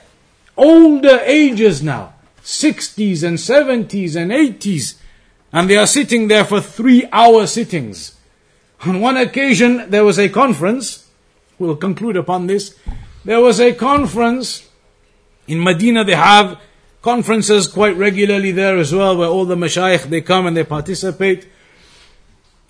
[0.57, 2.15] older ages now.
[2.43, 4.97] 60s and 70s and 80s,
[5.53, 8.17] and they are sitting there for three hour sittings.
[8.87, 11.07] On one occasion, there was a conference,
[11.59, 12.75] we'll conclude upon this.
[13.25, 14.67] There was a conference
[15.47, 16.59] in Medina, they have
[17.03, 21.47] conferences quite regularly there as well, where all the mashayikh they come and they participate.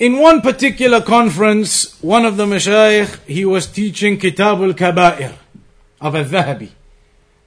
[0.01, 5.34] In one particular conference, one of the mashayikh, he was teaching Kitab al-Kaba'ir
[6.01, 6.70] of al-Dhahabi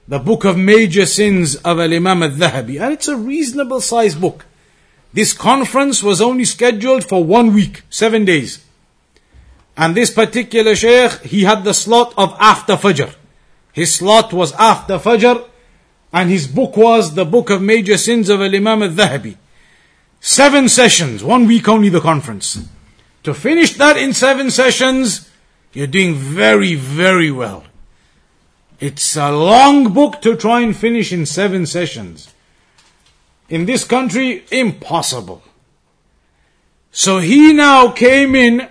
[0.06, 4.20] the book of major sins of Al Imam al Dhahabi, and it's a reasonable sized
[4.20, 4.44] book.
[5.12, 8.64] This conference was only scheduled for one week, seven days.
[9.76, 13.14] And this particular sheikh, he had the slot of after Fajr.
[13.72, 15.48] His slot was after Fajr,
[16.12, 19.36] and his book was the book of major sins of Imam al Dhahabi.
[20.26, 22.58] Seven sessions, one week only the conference.
[23.24, 25.30] To finish that in seven sessions,
[25.74, 27.64] you're doing very, very well.
[28.80, 32.32] It's a long book to try and finish in seven sessions.
[33.50, 35.42] In this country, impossible.
[36.90, 38.66] So he now came in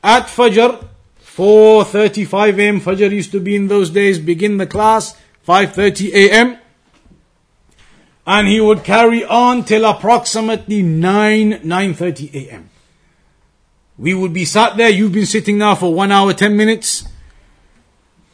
[0.00, 0.86] at Fajr,
[1.24, 6.58] 4.35 am, Fajr used to be in those days, begin the class, 5.30 am.
[8.26, 12.70] And he would carry on till approximately 9, 9.30 am.
[13.98, 17.06] We would be sat there, you've been sitting now for one hour, 10 minutes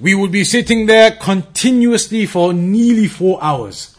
[0.00, 3.96] we would be sitting there continuously for nearly four hours.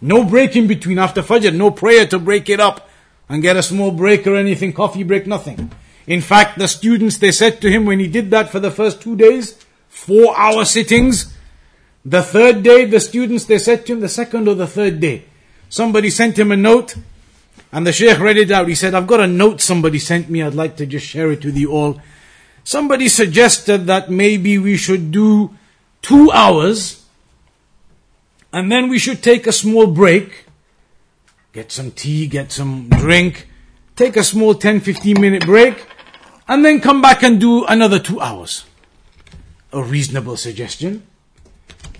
[0.00, 2.88] No break in between after Fajr, no prayer to break it up
[3.28, 5.70] and get a small break or anything, coffee break, nothing.
[6.06, 9.00] In fact, the students, they said to him when he did that for the first
[9.00, 11.34] two days, four hour sittings.
[12.08, 15.24] The third day, the students, they said to him, the second or the third day,
[15.68, 16.96] somebody sent him a note
[17.70, 18.66] and the Sheikh read it out.
[18.66, 20.42] He said, I've got a note somebody sent me.
[20.42, 22.00] I'd like to just share it with you all.
[22.64, 25.54] Somebody suggested that maybe we should do
[26.00, 27.04] two hours
[28.54, 30.46] and then we should take a small break,
[31.52, 33.48] get some tea, get some drink,
[33.96, 35.86] take a small 10 15 minute break,
[36.48, 38.64] and then come back and do another two hours.
[39.74, 41.02] A reasonable suggestion.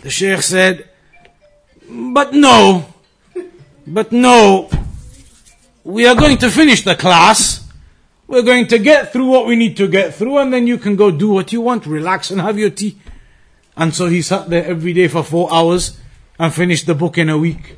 [0.03, 0.88] The Sheikh said,
[1.90, 2.86] but no,
[3.86, 4.70] but no,
[5.84, 7.66] we are going to finish the class.
[8.26, 10.96] We're going to get through what we need to get through and then you can
[10.96, 12.99] go do what you want, relax and have your tea.
[13.76, 15.99] And so he sat there every day for four hours
[16.38, 17.76] and finished the book in a week.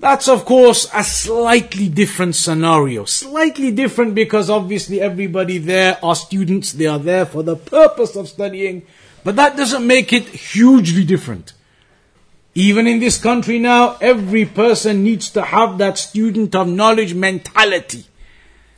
[0.00, 3.04] That's of course a slightly different scenario.
[3.04, 8.28] Slightly different because obviously everybody there are students, they are there for the purpose of
[8.28, 8.82] studying,
[9.24, 11.52] but that doesn't make it hugely different.
[12.54, 18.06] Even in this country now, every person needs to have that student of knowledge mentality.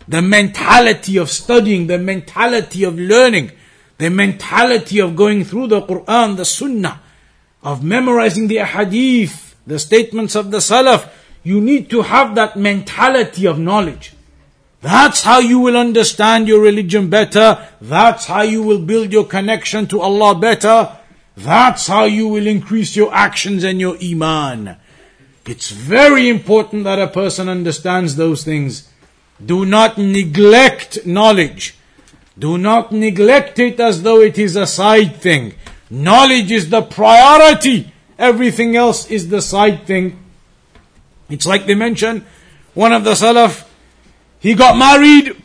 [0.07, 3.53] The mentality of studying, the mentality of learning,
[3.99, 7.01] the mentality of going through the Quran, the Sunnah,
[7.63, 11.09] of memorizing the Hadith, the statements of the Salaf.
[11.45, 14.13] You need to have that mentality of knowledge.
[14.83, 17.67] That's how you will understand your religion better.
[17.81, 20.99] That's how you will build your connection to Allah better.
[21.37, 24.77] That's how you will increase your actions and your iman.
[25.47, 28.89] It's very important that a person understands those things.
[29.45, 31.77] Do not neglect knowledge.
[32.39, 35.55] Do not neglect it as though it is a side thing.
[35.91, 37.93] Knowledge is the priority.
[38.19, 40.19] Everything else is the side thing.
[41.29, 42.25] It's like they mention
[42.75, 43.67] one of the Salaf,
[44.43, 45.41] he got married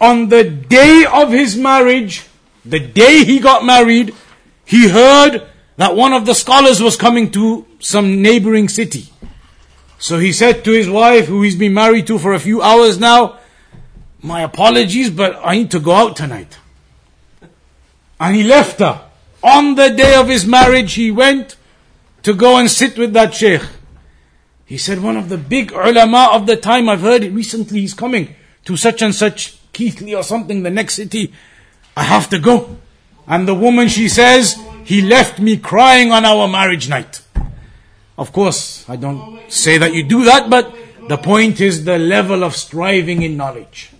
[0.00, 2.26] on the day of his marriage,
[2.64, 4.14] the day he got married,
[4.64, 5.46] he heard
[5.76, 9.06] that one of the scholars was coming to some neighboring city.
[9.98, 12.98] So he said to his wife, who he's been married to for a few hours
[12.98, 13.38] now,
[14.20, 16.58] my apologies, but I need to go out tonight.
[18.18, 19.02] And he left her.
[19.42, 21.56] On the day of his marriage, he went
[22.24, 23.62] to go and sit with that sheikh.
[24.70, 27.92] He said, one of the big ulama of the time, I've heard it recently, he's
[27.92, 31.32] coming to such and such Keithley or something, the next city.
[31.96, 32.76] I have to go.
[33.26, 34.54] And the woman, she says,
[34.84, 37.20] he left me crying on our marriage night.
[38.16, 40.72] Of course, I don't say that you do that, but
[41.08, 43.90] the point is the level of striving in knowledge.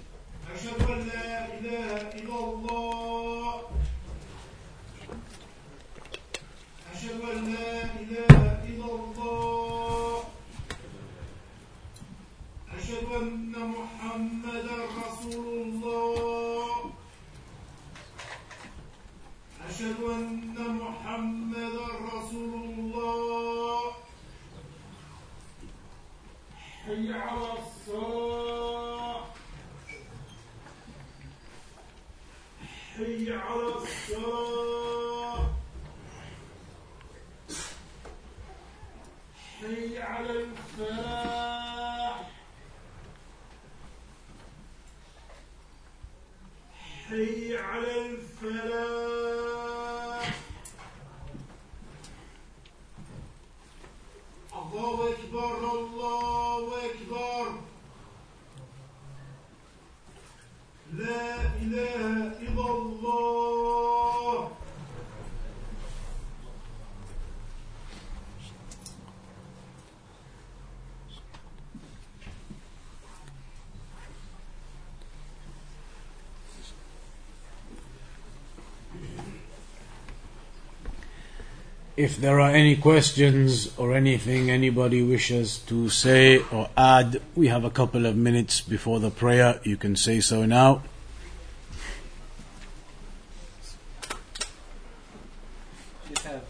[27.12, 27.59] دعواهم
[82.00, 87.62] If there are any questions or anything anybody wishes to say or add, we have
[87.62, 89.60] a couple of minutes before the prayer.
[89.64, 90.82] You can say so now.
[96.24, 96.40] Um,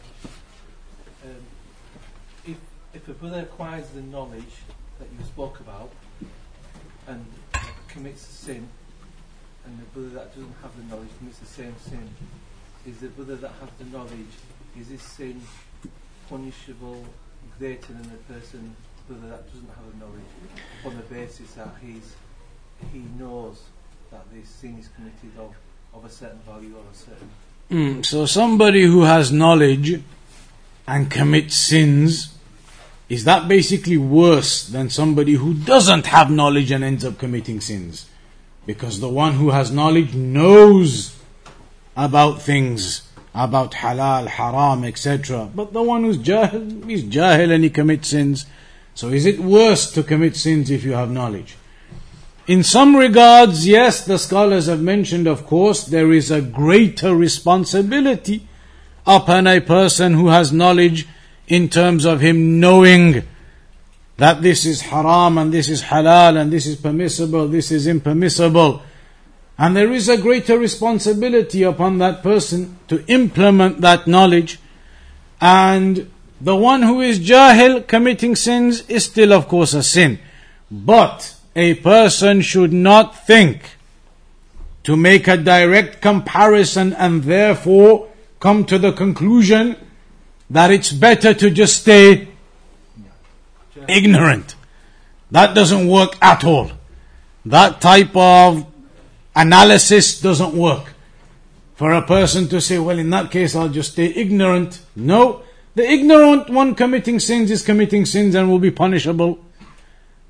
[2.46, 2.56] if,
[2.94, 4.54] if a brother acquires the knowledge
[5.00, 5.90] that you spoke about
[7.08, 7.26] and
[7.88, 8.68] commits a sin,
[9.66, 12.08] and the brother that doesn't have the knowledge commits the same sin,
[12.86, 14.36] is the brother that has the knowledge
[15.00, 15.40] is sin
[16.28, 17.04] punishable
[17.58, 18.74] greater than the person
[19.08, 20.30] whether that doesn't have the knowledge
[20.84, 22.14] on the basis that he's
[22.92, 23.62] he knows
[24.10, 25.54] that this sin is committed of,
[25.94, 27.30] of a certain value or a certain
[27.70, 30.02] mm, so somebody who has knowledge
[30.86, 32.34] and commits sins
[33.08, 38.08] is that basically worse than somebody who doesn't have knowledge and ends up committing sins?
[38.66, 41.16] Because the one who has knowledge knows
[41.96, 45.48] about things about halal, haram, etc.
[45.54, 48.46] But the one who's jahil, he's jahil and he commits sins.
[48.94, 51.56] So is it worse to commit sins if you have knowledge?
[52.46, 58.46] In some regards, yes, the scholars have mentioned, of course, there is a greater responsibility
[59.06, 61.06] upon a person who has knowledge
[61.46, 63.22] in terms of him knowing
[64.16, 68.82] that this is haram and this is halal and this is permissible, this is impermissible.
[69.60, 74.58] And there is a greater responsibility upon that person to implement that knowledge.
[75.38, 76.10] And
[76.40, 80.18] the one who is jahil committing sins is still, of course, a sin.
[80.70, 83.76] But a person should not think
[84.84, 88.08] to make a direct comparison and therefore
[88.40, 89.76] come to the conclusion
[90.48, 92.28] that it's better to just stay
[93.86, 94.54] ignorant.
[95.30, 96.72] That doesn't work at all.
[97.44, 98.69] That type of
[99.35, 100.93] analysis doesn't work.
[101.75, 104.81] For a person to say, well, in that case, I'll just stay ignorant.
[104.95, 105.43] No.
[105.75, 109.39] The ignorant one committing sins is committing sins and will be punishable.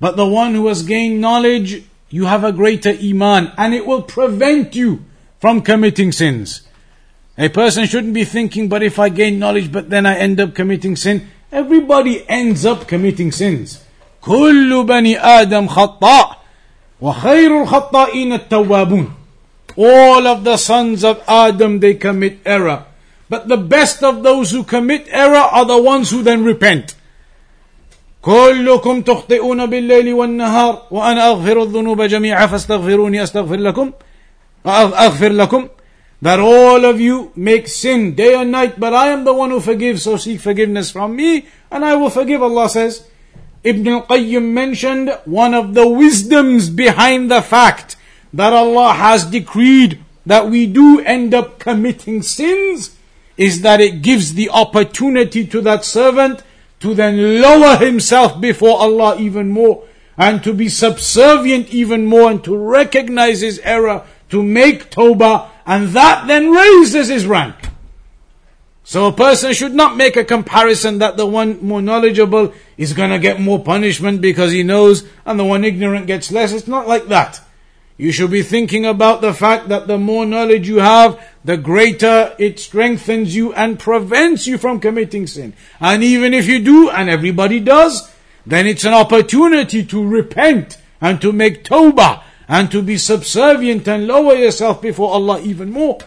[0.00, 4.02] But the one who has gained knowledge, you have a greater iman and it will
[4.02, 5.04] prevent you
[5.40, 6.62] from committing sins.
[7.38, 10.54] A person shouldn't be thinking, but if I gain knowledge, but then I end up
[10.54, 11.28] committing sin.
[11.52, 13.82] Everybody ends up committing sins.
[14.22, 16.39] كل بني آدم خطاء
[17.00, 19.10] وخير الخطائين التوابون
[19.76, 22.84] All of the sons of Adam, they commit error.
[23.28, 26.94] But the best of those who commit error are the ones who then repent.
[28.22, 33.92] كلكم تخطئون بالليل والنهار وأنا أغفر الذنوب جميعا فاستغفروني أستغفر لكم
[34.66, 35.68] أغفر لكم
[36.22, 39.60] that all of you make sin day and night, but I am the one who
[39.60, 43.06] forgives, so seek forgiveness from me, and I will forgive, Allah says.
[43.63, 47.95] Ibn al-Qayyim mentioned one of the wisdoms behind the fact
[48.33, 52.95] that Allah has decreed that we do end up committing sins
[53.37, 56.41] is that it gives the opportunity to that servant
[56.79, 59.83] to then lower himself before Allah even more
[60.17, 65.89] and to be subservient even more and to recognize his error, to make tawbah and
[65.89, 67.55] that then raises his rank.
[68.91, 73.11] So a person should not make a comparison that the one more knowledgeable is going
[73.11, 76.51] to get more punishment because he knows and the one ignorant gets less.
[76.51, 77.39] It's not like that.
[77.95, 82.35] You should be thinking about the fact that the more knowledge you have, the greater
[82.37, 85.53] it strengthens you and prevents you from committing sin.
[85.79, 88.11] And even if you do, and everybody does,
[88.45, 94.05] then it's an opportunity to repent and to make tawbah and to be subservient and
[94.05, 95.99] lower yourself before Allah even more.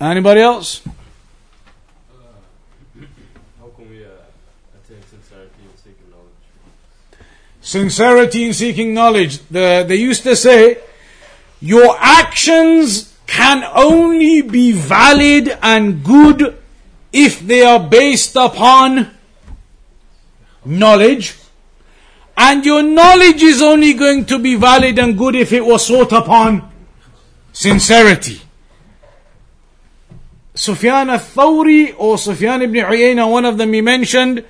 [0.00, 0.82] Anybody else?
[0.86, 0.90] Uh,
[3.60, 4.08] how can we uh,
[4.74, 6.34] attain sincerity in seeking knowledge?
[7.60, 9.38] Sincerity in seeking knowledge.
[9.48, 10.78] The, they used to say,
[11.60, 16.58] your actions can only be valid and good
[17.12, 19.10] if they are based upon
[20.64, 21.36] knowledge
[22.36, 26.12] and your knowledge is only going to be valid and good if it was sought
[26.12, 26.70] upon
[27.52, 28.40] sincerity.
[30.55, 34.43] Sufyan al-Thawri or Sufyan ibn Uyayna, one of them he mentioned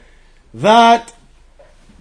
[0.54, 1.14] that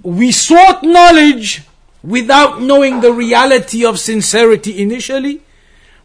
[0.03, 1.62] we sought knowledge
[2.03, 5.43] without knowing the reality of sincerity initially,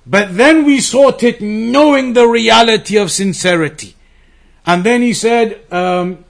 [0.06, 3.96] but then we sought it knowing the reality of sincerity.
[4.66, 6.26] And then he said, um,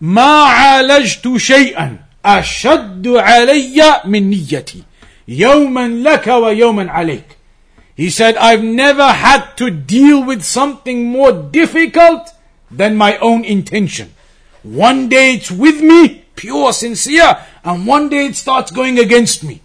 [0.00, 4.82] ما عالجت شيئا أشد علي من نيتي
[5.28, 7.36] يوما لك ويوما عليك
[7.99, 12.29] he said, I've never had to deal with something more difficult
[12.71, 14.13] than my own intention.
[14.63, 19.59] One day it's with me, pure, sincere, and one day it starts going against me.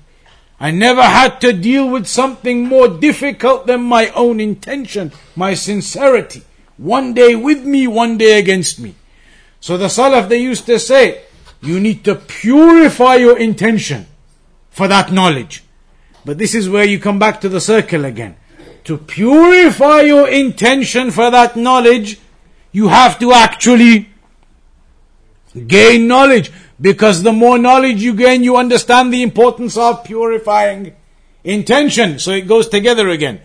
[0.58, 6.42] I never had to deal with something more difficult than my own intention, my sincerity.
[6.76, 8.96] One day with me, one day against me.
[9.60, 11.22] So the Salaf, they used to say,
[11.62, 14.06] you need to purify your intention
[14.70, 15.63] for that knowledge.
[16.24, 18.36] But this is where you come back to the circle again.
[18.84, 22.18] To purify your intention for that knowledge,
[22.72, 24.08] you have to actually
[25.66, 26.50] gain knowledge.
[26.80, 30.94] Because the more knowledge you gain, you understand the importance of purifying
[31.44, 32.18] intention.
[32.18, 33.40] So it goes together again.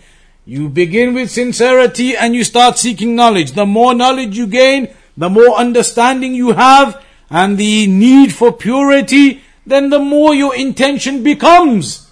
[0.45, 3.51] You begin with sincerity and you start seeking knowledge.
[3.51, 9.43] The more knowledge you gain, the more understanding you have and the need for purity,
[9.65, 12.08] then the more your intention becomes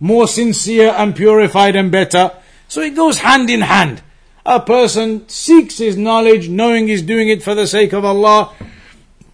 [0.00, 2.32] more sincere and purified and better.
[2.68, 4.02] So it goes hand in hand.
[4.44, 8.52] A person seeks his knowledge knowing he's doing it for the sake of Allah,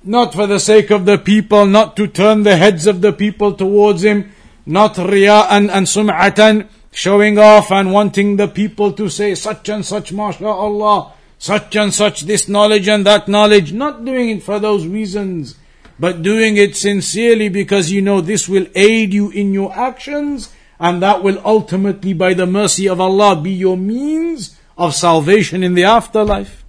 [0.02, 3.55] not for the sake of the people, not to turn the heads of the people
[3.55, 4.32] towards him,
[4.66, 10.12] not riya'an and sum'atan, showing off and wanting the people to say such and such,
[10.12, 15.56] mashallah such and such this knowledge and that knowledge, not doing it for those reasons,
[15.98, 21.02] but doing it sincerely because you know this will aid you in your actions and
[21.02, 25.84] that will ultimately, by the mercy of Allah, be your means of salvation in the
[25.84, 26.64] afterlife.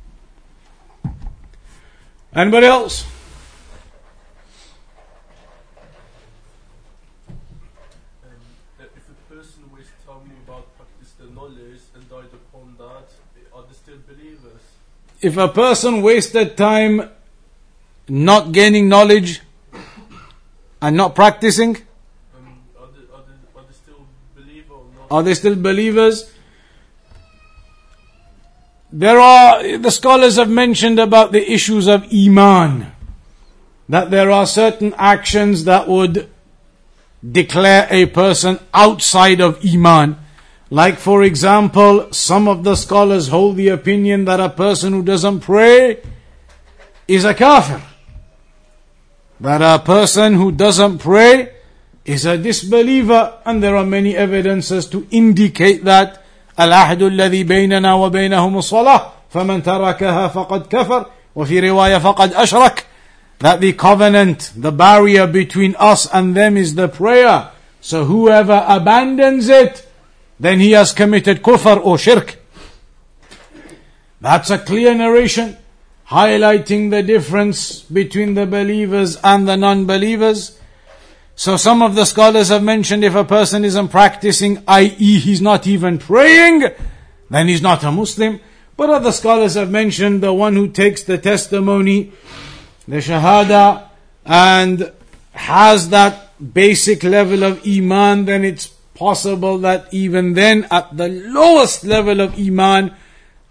[2.33, 3.05] Anybody else?
[15.21, 17.09] if a person wasted time
[18.07, 19.41] not gaining knowledge
[20.81, 21.75] and not practicing?
[22.35, 24.05] Um, are, they, are, they, are they still
[24.35, 24.93] believer or not?
[25.09, 26.31] Are they still believers?
[28.91, 32.91] There are, the scholars have mentioned about the issues of Iman.
[33.89, 36.29] That there are certain actions that would
[37.29, 40.17] declare a person outside of Iman.
[40.69, 45.41] Like for example, some of the scholars hold the opinion that a person who doesn't
[45.41, 46.01] pray
[47.07, 47.81] is a kafir.
[49.39, 51.53] That a person who doesn't pray
[52.06, 56.18] is a disbeliever and there are many evidences to indicate that
[56.58, 62.84] العهد الذي بيننا وبينهم الصلاة فمن تركها فقد كفر وفي رواية فقد أشرك
[63.42, 67.50] that the covenant, the barrier between us and them is the prayer.
[67.80, 69.84] So whoever abandons it,
[70.38, 72.38] then he has committed kufr or shirk.
[74.20, 75.56] That's a clear narration
[76.08, 80.58] highlighting the difference between the believers and the non-believers.
[81.39, 85.19] so some of the scholars have mentioned if a person isn't practicing, i.e.
[85.19, 86.63] he's not even praying,
[87.29, 88.39] then he's not a Muslim.
[88.75, 92.11] But other scholars have mentioned the one who takes the testimony
[92.87, 93.87] the Shahada
[94.25, 94.91] and
[95.33, 101.83] has that basic level of Iman, then it's possible that even then, at the lowest
[101.83, 102.95] level of Iman,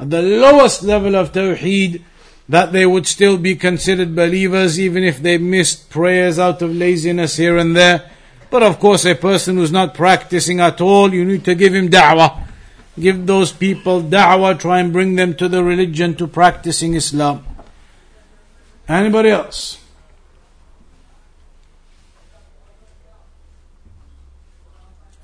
[0.01, 2.03] at the lowest level of Tawheed,
[2.49, 7.37] that they would still be considered believers even if they missed prayers out of laziness
[7.37, 8.11] here and there.
[8.51, 11.89] But of course, a person who's not practicing at all, you need to give him
[11.89, 12.45] da'wah.
[12.99, 17.45] Give those people da'wah, try and bring them to the religion, to practicing Islam.
[18.89, 19.79] Anybody else?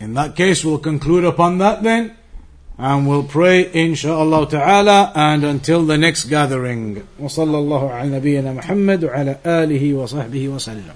[0.01, 2.17] In that case, we'll conclude upon that then
[2.80, 7.02] And we'll pray inshaAllah ta'ala and until the next gathering.
[7.20, 10.94] وصلى الله على نبينا محمد وعلى آله وصحبه وسلم.